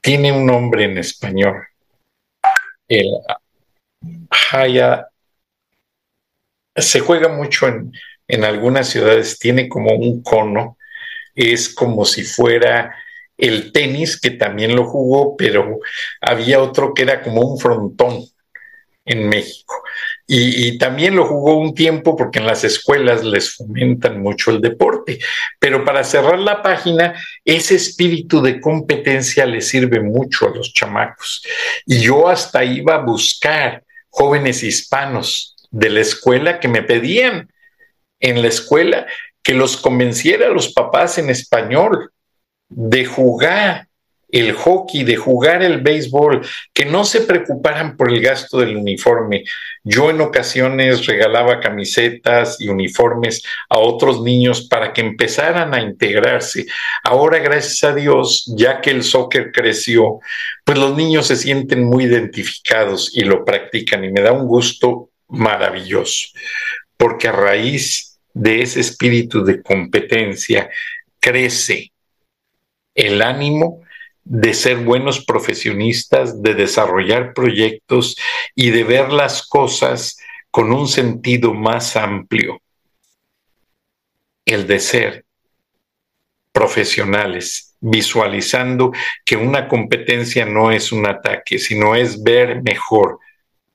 tiene 0.00 0.32
un 0.32 0.46
nombre 0.46 0.84
en 0.84 0.98
español. 0.98 1.66
El 2.88 3.08
Haya 4.52 5.08
se 6.76 7.00
juega 7.00 7.28
mucho 7.28 7.66
en, 7.68 7.92
en 8.28 8.44
algunas 8.44 8.88
ciudades, 8.88 9.38
tiene 9.38 9.68
como 9.68 9.94
un 9.94 10.22
cono, 10.22 10.78
es 11.34 11.68
como 11.72 12.04
si 12.04 12.24
fuera 12.24 12.94
el 13.36 13.72
tenis, 13.72 14.20
que 14.20 14.30
también 14.30 14.74
lo 14.74 14.84
jugó, 14.84 15.36
pero 15.36 15.80
había 16.20 16.60
otro 16.60 16.94
que 16.94 17.02
era 17.02 17.22
como 17.22 17.42
un 17.42 17.58
frontón 17.58 18.24
en 19.06 19.28
México. 19.28 19.82
Y, 20.26 20.76
también 20.78 21.14
lo 21.14 21.24
jugó 21.26 21.56
un 21.56 21.74
tiempo 21.74 22.16
porque 22.16 22.40
en 22.40 22.46
las 22.46 22.64
escuelas 22.64 23.24
les 23.24 23.54
fomentan 23.54 24.20
mucho 24.20 24.50
el 24.50 24.60
deporte. 24.60 25.20
Pero 25.60 25.84
para 25.84 26.04
cerrar 26.04 26.38
la 26.40 26.62
página, 26.62 27.14
ese 27.44 27.76
espíritu 27.76 28.42
de 28.42 28.60
competencia 28.60 29.46
le 29.46 29.60
sirve 29.60 30.00
mucho 30.00 30.48
a 30.48 30.54
los 30.54 30.72
chamacos. 30.72 31.42
Y 31.86 32.00
yo 32.00 32.28
hasta 32.28 32.64
iba 32.64 32.96
a 32.96 33.04
buscar 33.04 33.84
jóvenes 34.10 34.62
hispanos 34.62 35.54
de 35.70 35.90
la 35.90 36.00
escuela 36.00 36.58
que 36.58 36.68
me 36.68 36.82
pedían 36.82 37.48
en 38.18 38.42
la 38.42 38.48
escuela 38.48 39.06
que 39.42 39.54
los 39.54 39.76
convenciera 39.76 40.46
a 40.46 40.50
los 40.50 40.72
papás 40.72 41.18
en 41.18 41.30
español 41.30 42.10
de 42.68 43.04
jugar 43.04 43.85
el 44.28 44.52
hockey, 44.52 45.04
de 45.04 45.16
jugar 45.16 45.62
el 45.62 45.80
béisbol, 45.80 46.46
que 46.72 46.84
no 46.84 47.04
se 47.04 47.20
preocuparan 47.20 47.96
por 47.96 48.12
el 48.12 48.20
gasto 48.20 48.58
del 48.58 48.76
uniforme. 48.76 49.44
Yo 49.84 50.10
en 50.10 50.20
ocasiones 50.20 51.06
regalaba 51.06 51.60
camisetas 51.60 52.60
y 52.60 52.68
uniformes 52.68 53.42
a 53.68 53.78
otros 53.78 54.22
niños 54.22 54.66
para 54.68 54.92
que 54.92 55.00
empezaran 55.00 55.74
a 55.74 55.80
integrarse. 55.80 56.66
Ahora, 57.04 57.38
gracias 57.38 57.84
a 57.84 57.94
Dios, 57.94 58.52
ya 58.56 58.80
que 58.80 58.90
el 58.90 59.04
soccer 59.04 59.52
creció, 59.52 60.18
pues 60.64 60.78
los 60.78 60.96
niños 60.96 61.28
se 61.28 61.36
sienten 61.36 61.84
muy 61.84 62.04
identificados 62.04 63.16
y 63.16 63.20
lo 63.20 63.44
practican 63.44 64.04
y 64.04 64.10
me 64.10 64.22
da 64.22 64.32
un 64.32 64.46
gusto 64.46 65.10
maravilloso, 65.28 66.28
porque 66.96 67.28
a 67.28 67.32
raíz 67.32 68.18
de 68.32 68.62
ese 68.62 68.80
espíritu 68.80 69.44
de 69.44 69.62
competencia 69.62 70.68
crece 71.20 71.92
el 72.94 73.22
ánimo 73.22 73.82
de 74.28 74.54
ser 74.54 74.78
buenos 74.78 75.24
profesionistas, 75.24 76.42
de 76.42 76.54
desarrollar 76.54 77.32
proyectos 77.32 78.16
y 78.54 78.70
de 78.70 78.82
ver 78.82 79.12
las 79.12 79.46
cosas 79.46 80.18
con 80.50 80.72
un 80.72 80.88
sentido 80.88 81.54
más 81.54 81.96
amplio. 81.96 82.60
El 84.44 84.66
de 84.66 84.80
ser 84.80 85.24
profesionales, 86.52 87.76
visualizando 87.80 88.92
que 89.24 89.36
una 89.36 89.68
competencia 89.68 90.44
no 90.44 90.72
es 90.72 90.90
un 90.90 91.06
ataque, 91.06 91.58
sino 91.58 91.94
es 91.94 92.22
ver 92.22 92.62
mejor 92.62 93.20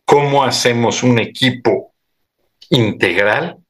cómo 0.04 0.44
hacemos 0.44 1.02
un 1.02 1.20
equipo 1.20 1.94
integral 2.70 3.62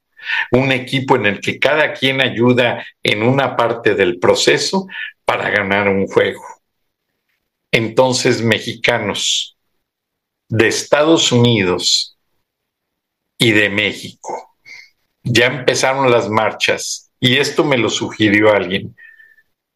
un 0.52 0.72
equipo 0.72 1.16
en 1.16 1.26
el 1.26 1.40
que 1.40 1.60
cada 1.60 1.94
quien 1.94 2.22
ayuda 2.22 2.86
en 3.04 3.24
una 3.24 3.56
parte 3.56 3.96
del 3.96 4.20
proceso 4.20 4.88
para 5.26 5.50
ganar 5.50 5.88
un 5.88 6.08
juego. 6.08 6.42
Entonces, 7.72 8.42
mexicanos 8.42 9.58
de 10.50 10.68
Estados 10.68 11.32
Unidos 11.32 12.18
y 13.40 13.52
de 13.52 13.70
México. 13.70 14.58
Ya 15.24 15.48
empezaron 15.48 16.12
las 16.12 16.30
marchas 16.30 17.12
y 17.20 17.38
esto 17.38 17.64
me 17.64 17.78
lo 17.78 17.90
sugirió 17.90 18.52
alguien. 18.52 18.96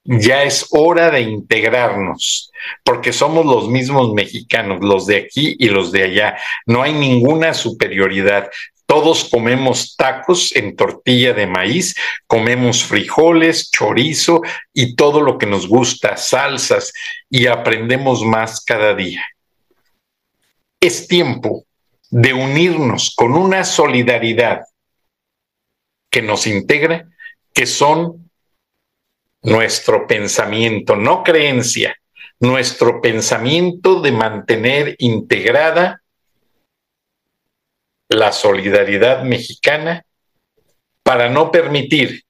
Ya 0.04 0.44
es 0.44 0.68
hora 0.70 1.10
de 1.10 1.22
integrarnos, 1.22 2.52
porque 2.84 3.12
somos 3.12 3.46
los 3.46 3.70
mismos 3.70 4.14
mexicanos, 4.14 4.84
los 4.84 5.08
de 5.08 5.18
aquí 5.18 5.56
y 5.58 5.70
los 5.70 5.92
de 5.92 6.04
allá. 6.04 6.38
No 6.68 6.84
hay 6.84 6.94
ninguna 6.94 7.56
superioridad. 7.56 8.52
Todos 8.86 9.30
comemos 9.30 9.96
tacos 9.96 10.56
en 10.56 10.76
tortilla 10.76 11.34
de 11.34 11.48
maíz, 11.48 11.96
comemos 12.28 12.84
frijoles, 12.84 13.72
chorizo 13.72 14.42
y 14.74 14.96
todo 14.96 15.22
lo 15.22 15.38
que 15.38 15.48
nos 15.48 15.68
gusta, 15.68 16.18
salsas, 16.18 16.94
y 17.30 17.48
aprendemos 17.48 18.24
más 18.24 18.64
cada 18.64 18.94
día. 18.94 19.26
Es 20.80 21.08
tiempo 21.08 21.66
de 22.12 22.34
unirnos 22.34 23.14
con 23.16 23.34
una 23.34 23.64
solidaridad 23.64 24.62
que 26.10 26.22
nos 26.22 26.46
integra, 26.46 27.10
que 27.54 27.66
son 27.66 28.30
nuestro 29.42 30.08
pensamiento, 30.08 30.96
no 30.96 31.24
creencia, 31.24 31.98
nuestro 32.40 33.02
pensamiento 33.02 34.02
de 34.02 34.12
mantener 34.12 34.96
integrada 35.00 36.02
la 38.10 38.32
solidaridad 38.32 39.24
mexicana 39.24 40.06
para 41.04 41.30
no 41.30 41.52
permitir 41.52 42.24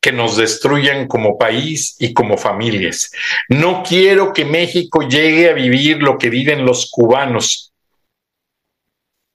que 0.00 0.12
nos 0.12 0.36
destruyan 0.36 1.06
como 1.06 1.38
país 1.38 1.94
y 1.98 2.12
como 2.12 2.36
familias. 2.36 3.12
No 3.48 3.84
quiero 3.86 4.32
que 4.32 4.44
México 4.44 5.02
llegue 5.08 5.48
a 5.48 5.52
vivir 5.52 6.02
lo 6.02 6.18
que 6.18 6.28
viven 6.28 6.66
los 6.66 6.90
cubanos, 6.90 7.72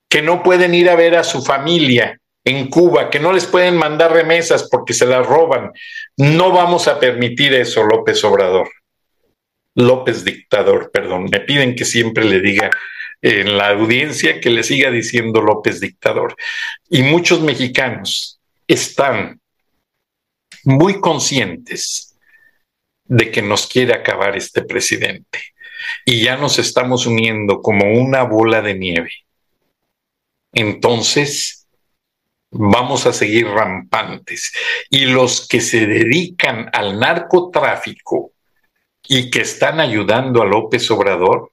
que 0.09 0.21
no 0.21 0.43
pueden 0.43 0.75
ir 0.75 0.89
a 0.89 0.95
ver 0.95 1.15
a 1.15 1.23
su 1.23 1.41
familia 1.41 2.19
en 2.43 2.69
Cuba, 2.69 3.09
que 3.09 3.19
no 3.19 3.31
les 3.31 3.45
pueden 3.45 3.77
mandar 3.77 4.11
remesas 4.11 4.67
porque 4.69 4.93
se 4.93 5.05
las 5.05 5.25
roban. 5.25 5.71
No 6.17 6.51
vamos 6.51 6.87
a 6.87 6.99
permitir 6.99 7.53
eso, 7.53 7.83
López 7.83 8.23
Obrador. 8.23 8.69
López 9.75 10.25
dictador, 10.25 10.89
perdón. 10.91 11.27
Me 11.31 11.41
piden 11.41 11.75
que 11.75 11.85
siempre 11.85 12.25
le 12.25 12.41
diga 12.41 12.71
en 13.21 13.57
la 13.57 13.69
audiencia 13.69 14.39
que 14.39 14.49
le 14.49 14.63
siga 14.63 14.91
diciendo 14.91 15.41
López 15.41 15.79
dictador. 15.79 16.35
Y 16.89 17.03
muchos 17.03 17.41
mexicanos 17.41 18.39
están 18.67 19.41
muy 20.63 20.99
conscientes 20.99 22.17
de 23.05 23.31
que 23.31 23.41
nos 23.41 23.67
quiere 23.67 23.93
acabar 23.93 24.35
este 24.35 24.63
presidente. 24.63 25.39
Y 26.05 26.21
ya 26.23 26.37
nos 26.37 26.59
estamos 26.59 27.05
uniendo 27.05 27.61
como 27.61 27.93
una 27.93 28.23
bola 28.23 28.61
de 28.61 28.75
nieve. 28.75 29.11
Entonces, 30.53 31.67
vamos 32.51 33.05
a 33.05 33.13
seguir 33.13 33.47
rampantes. 33.47 34.51
Y 34.89 35.05
los 35.05 35.47
que 35.47 35.61
se 35.61 35.85
dedican 35.85 36.69
al 36.73 36.99
narcotráfico 36.99 38.31
y 39.07 39.29
que 39.29 39.41
están 39.41 39.79
ayudando 39.79 40.41
a 40.41 40.45
López 40.45 40.89
Obrador, 40.91 41.51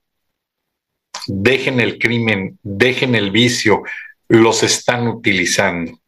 dejen 1.27 1.79
el 1.79 1.99
crimen, 1.99 2.59
dejen 2.63 3.15
el 3.15 3.31
vicio, 3.31 3.83
los 4.27 4.63
están 4.63 5.07
utilizando. 5.07 5.99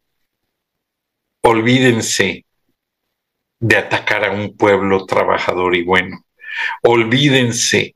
Olvídense 1.42 2.44
de 3.60 3.76
atacar 3.76 4.24
a 4.24 4.30
un 4.30 4.56
pueblo 4.56 5.06
trabajador 5.06 5.74
y 5.74 5.82
bueno. 5.82 6.24
Olvídense 6.82 7.94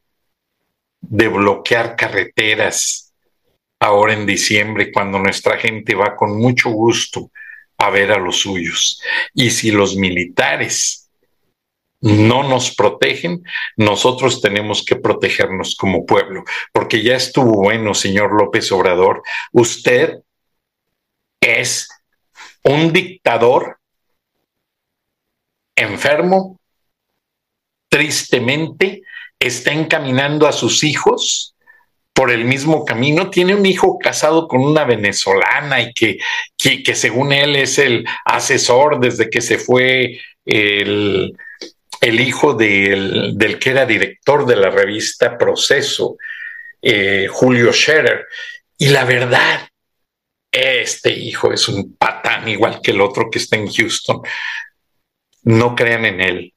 de 1.01 1.29
bloquear 1.29 1.97
carreteras 1.97 3.13
ahora 3.81 4.15
en 4.15 4.27
diciembre 4.27 4.93
cuando 4.93 5.19
nuestra 5.19 5.59
gente 5.59 5.95
va 5.95 6.15
con 6.15 6.39
mucho 6.39 6.71
gusto 6.71 7.31
a 7.79 7.91
ver 7.91 8.13
a 8.13 8.19
los 8.19 8.39
suyos. 8.41 9.01
Y 9.35 9.51
si 9.51 9.73
los 9.73 9.97
militares 9.97 11.02
no 12.03 12.43
nos 12.43 12.75
protegen, 12.75 13.43
nosotros 13.77 14.43
tenemos 14.43 14.85
que 14.85 14.97
protegernos 14.97 15.77
como 15.77 16.05
pueblo, 16.05 16.45
porque 16.73 17.03
ya 17.03 17.17
estuvo 17.17 17.63
bueno, 17.63 17.95
señor 17.95 18.33
López 18.39 18.71
Obrador, 18.73 19.23
usted 19.53 20.19
es 21.41 21.89
un 22.65 22.93
dictador 22.93 23.79
enfermo, 25.77 26.61
tristemente, 27.89 29.03
está 29.39 29.73
encaminando 29.73 30.47
a 30.47 30.53
sus 30.53 30.85
hijos 30.85 31.55
por 32.13 32.31
el 32.31 32.45
mismo 32.45 32.85
camino. 32.85 33.31
Tiene 33.31 33.55
un 33.55 33.67
hijo 33.67 33.99
casado 33.99 34.49
con 34.49 34.61
una 34.61 34.85
venezolana 34.85 35.81
y 35.81 35.93
que, 35.93 36.19
que, 36.57 36.83
que 36.83 36.95
según 36.95 37.33
él 37.33 37.57
es 37.57 37.79
el 37.79 38.07
asesor 38.25 39.01
desde 39.01 39.29
que 39.29 39.41
se 39.41 39.59
fue 39.59 40.21
el 40.45 41.33
el 42.03 42.21
hijo 42.21 42.55
del, 42.55 43.59
que 43.61 43.71
era 43.71 43.87
director 43.87 44.45
de 44.45 44.57
la 44.57 44.71
revista 44.71 45.39
Proceso, 45.39 46.17
eh, 46.83 47.29
Julio 47.31 47.73
Scherer. 47.73 48.27
Y 48.77 48.89
la 48.89 49.05
verdad, 49.05 49.69
este 50.51 51.11
hijo 51.11 51.53
es 51.53 51.69
un 51.69 51.97
patán 51.97 52.49
igual 52.49 52.81
que 52.83 52.91
el 52.91 53.01
otro 53.01 53.31
que 53.31 53.39
está 53.39 53.57
en 53.57 53.71
Houston. 53.71 54.21
No 55.45 55.77
crean 55.77 56.05
en 56.05 56.21
él. 56.21 56.55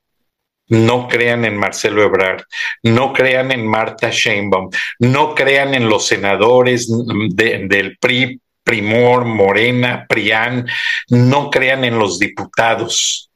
No 0.67 1.07
crean 1.07 1.45
en 1.45 1.57
Marcelo 1.57 2.01
Ebrard, 2.01 2.41
no 2.81 3.13
crean 3.13 3.51
en 3.51 3.67
Marta 3.67 4.09
Sheinbaum, 4.09 4.71
no 4.97 5.35
crean 5.35 5.75
en 5.75 5.87
los 5.87 6.07
senadores 6.07 6.89
del 6.89 7.99
PRI, 7.99 8.41
Primor, 8.63 9.25
Morena, 9.25 10.07
Prián, 10.09 10.67
no 11.09 11.51
crean 11.51 11.83
en 11.83 11.99
los 11.99 12.17
diputados 12.17 13.29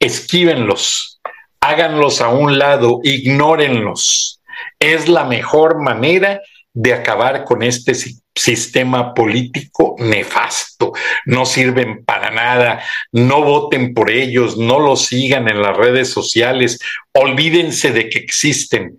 esquívenlos, 0.00 1.20
háganlos 1.60 2.20
a 2.20 2.28
un 2.28 2.58
lado, 2.58 3.00
ignórenlos. 3.02 4.40
Es 4.78 5.08
la 5.08 5.24
mejor 5.24 5.82
manera 5.82 6.40
de 6.72 6.92
acabar 6.92 7.44
con 7.44 7.62
este 7.62 7.94
sistema 8.34 9.14
político 9.14 9.96
nefasto. 9.98 10.92
No 11.24 11.46
sirven 11.46 12.04
para 12.04 12.30
nada, 12.30 12.84
no 13.12 13.42
voten 13.42 13.94
por 13.94 14.10
ellos, 14.10 14.58
no 14.58 14.78
los 14.78 15.06
sigan 15.06 15.48
en 15.48 15.62
las 15.62 15.76
redes 15.76 16.10
sociales, 16.10 16.78
olvídense 17.12 17.92
de 17.92 18.08
que 18.08 18.18
existen, 18.18 18.98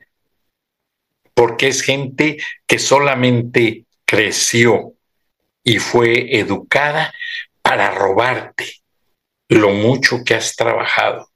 porque 1.35 1.67
es 1.67 1.83
gente 1.83 2.37
que 2.65 2.79
solamente 2.79 3.85
creció 4.05 4.93
y 5.63 5.77
fue 5.77 6.39
educada 6.39 7.13
para 7.61 7.91
robarte 7.91 8.77
lo 9.49 9.69
mucho 9.69 10.23
que 10.23 10.35
has 10.35 10.55
trabajado. 10.55 11.29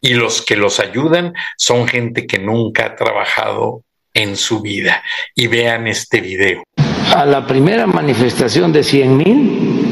Y 0.00 0.14
los 0.14 0.42
que 0.42 0.56
los 0.56 0.80
ayudan 0.80 1.32
son 1.56 1.88
gente 1.88 2.26
que 2.26 2.38
nunca 2.38 2.86
ha 2.86 2.96
trabajado 2.96 3.82
en 4.12 4.36
su 4.36 4.60
vida. 4.60 5.02
Y 5.34 5.46
vean 5.46 5.86
este 5.86 6.20
video. 6.20 6.62
A 7.14 7.24
la 7.24 7.46
primera 7.46 7.86
manifestación 7.86 8.72
de 8.72 8.82
100 8.82 9.16
mil, 9.16 9.86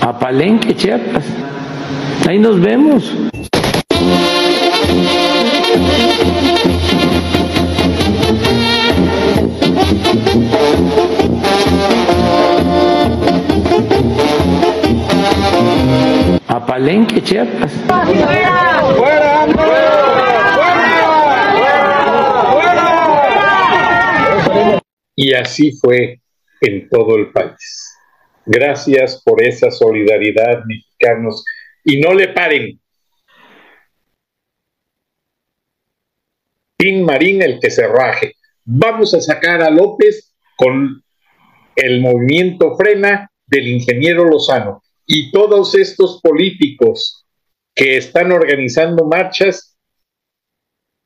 a 0.00 0.18
Palenque, 0.18 0.74
Chiapas. 0.74 1.24
Ahí 2.26 2.38
nos 2.38 2.60
vemos. 2.60 3.12
A 16.66 16.72
Palenque, 16.72 17.22
Chiapas. 17.22 17.72
Y 25.14 25.32
así 25.32 25.72
fue 25.72 26.20
en 26.60 26.88
todo 26.88 27.16
el 27.16 27.32
país. 27.32 27.98
Gracias 28.44 29.22
por 29.24 29.42
esa 29.42 29.70
solidaridad, 29.70 30.62
mexicanos. 30.66 31.44
Y 31.84 32.00
no 32.00 32.12
le 32.12 32.28
paren. 32.28 32.80
Tim 36.76 37.04
Marín, 37.04 37.42
el 37.42 37.58
que 37.60 37.70
se 37.70 37.86
raje. 37.86 38.34
Vamos 38.64 39.14
a 39.14 39.20
sacar 39.20 39.62
a 39.62 39.70
López 39.70 40.34
con 40.56 41.02
el 41.76 42.00
movimiento 42.00 42.76
frena 42.76 43.30
del 43.46 43.68
ingeniero 43.68 44.24
Lozano 44.24 44.82
y 45.06 45.30
todos 45.30 45.74
estos 45.74 46.20
políticos 46.20 47.24
que 47.74 47.96
están 47.96 48.32
organizando 48.32 49.06
marchas 49.06 49.76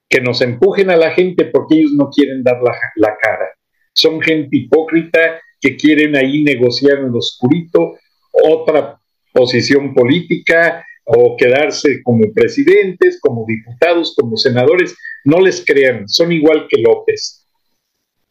que 0.08 0.20
nos 0.20 0.40
empujen 0.40 0.90
a 0.90 0.96
la 0.96 1.10
gente 1.12 1.44
porque 1.46 1.76
ellos 1.76 1.92
no 1.92 2.08
quieren 2.08 2.42
dar 2.42 2.60
la, 2.96 3.16
cara. 3.16 3.48
Son 3.94 4.20
gente 4.20 4.56
hipócrita 4.56 5.40
que 5.60 5.76
quieren 5.76 6.16
ahí 6.16 6.42
negociar 6.42 6.98
en 6.98 7.12
lo 7.12 7.18
oscurito 7.18 7.96
otra 8.32 8.98
posición 9.32 9.94
política 9.94 10.84
o 11.04 11.36
quedarse 11.36 12.02
como 12.02 12.32
presidentes, 12.32 13.20
como 13.20 13.44
diputados, 13.46 14.14
como 14.18 14.36
senadores. 14.36 14.96
No 15.24 15.40
les 15.40 15.64
crean, 15.64 16.08
son 16.08 16.32
igual 16.32 16.66
que 16.68 16.80
López. 16.80 17.46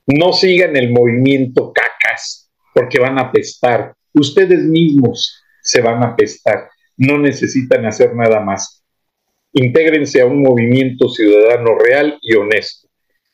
No 0.07 0.33
sigan 0.33 0.75
el 0.75 0.91
movimiento 0.91 1.71
cacas, 1.71 2.49
porque 2.73 2.99
van 2.99 3.19
a 3.19 3.23
apestar. 3.23 3.93
Ustedes 4.13 4.63
mismos 4.63 5.39
se 5.69 5.81
van 5.81 6.01
a 6.01 6.07
apestar. 6.07 6.67
No 6.97 7.19
necesitan 7.19 7.85
hacer 7.85 8.15
nada 8.15 8.39
más. 8.39 8.83
Intégrense 9.53 10.19
a 10.21 10.25
un 10.25 10.41
movimiento 10.41 11.09
ciudadano 11.09 11.77
real 11.77 12.17
y 12.21 12.35
honesto, 12.35 12.87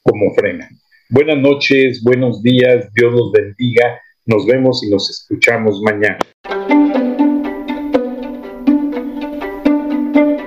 como 0.04 0.34
frena. 0.34 0.70
Buenas 1.10 1.38
noches, 1.38 2.04
buenos 2.04 2.42
días, 2.44 2.92
Dios 2.94 3.14
los 3.14 3.32
bendiga. 3.32 4.00
Nos 4.26 4.46
vemos 4.46 4.84
y 4.84 4.90
nos 4.90 5.10
escuchamos 5.10 5.82
mañana. 5.82 6.18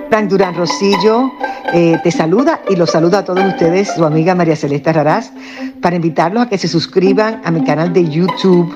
Frank 0.09 0.29
Durán 0.29 0.55
Rosillo 0.55 1.31
eh, 1.73 1.97
te 2.03 2.11
saluda 2.11 2.61
y 2.69 2.75
los 2.75 2.91
saluda 2.91 3.19
a 3.19 3.25
todos 3.25 3.43
ustedes, 3.45 3.93
su 3.95 4.05
amiga 4.05 4.35
María 4.35 4.55
Celeste 4.55 4.91
Raraz, 4.91 5.31
para 5.81 5.95
invitarlos 5.95 6.43
a 6.43 6.49
que 6.49 6.57
se 6.57 6.67
suscriban 6.67 7.41
a 7.43 7.51
mi 7.51 7.63
canal 7.63 7.93
de 7.93 8.07
YouTube. 8.07 8.75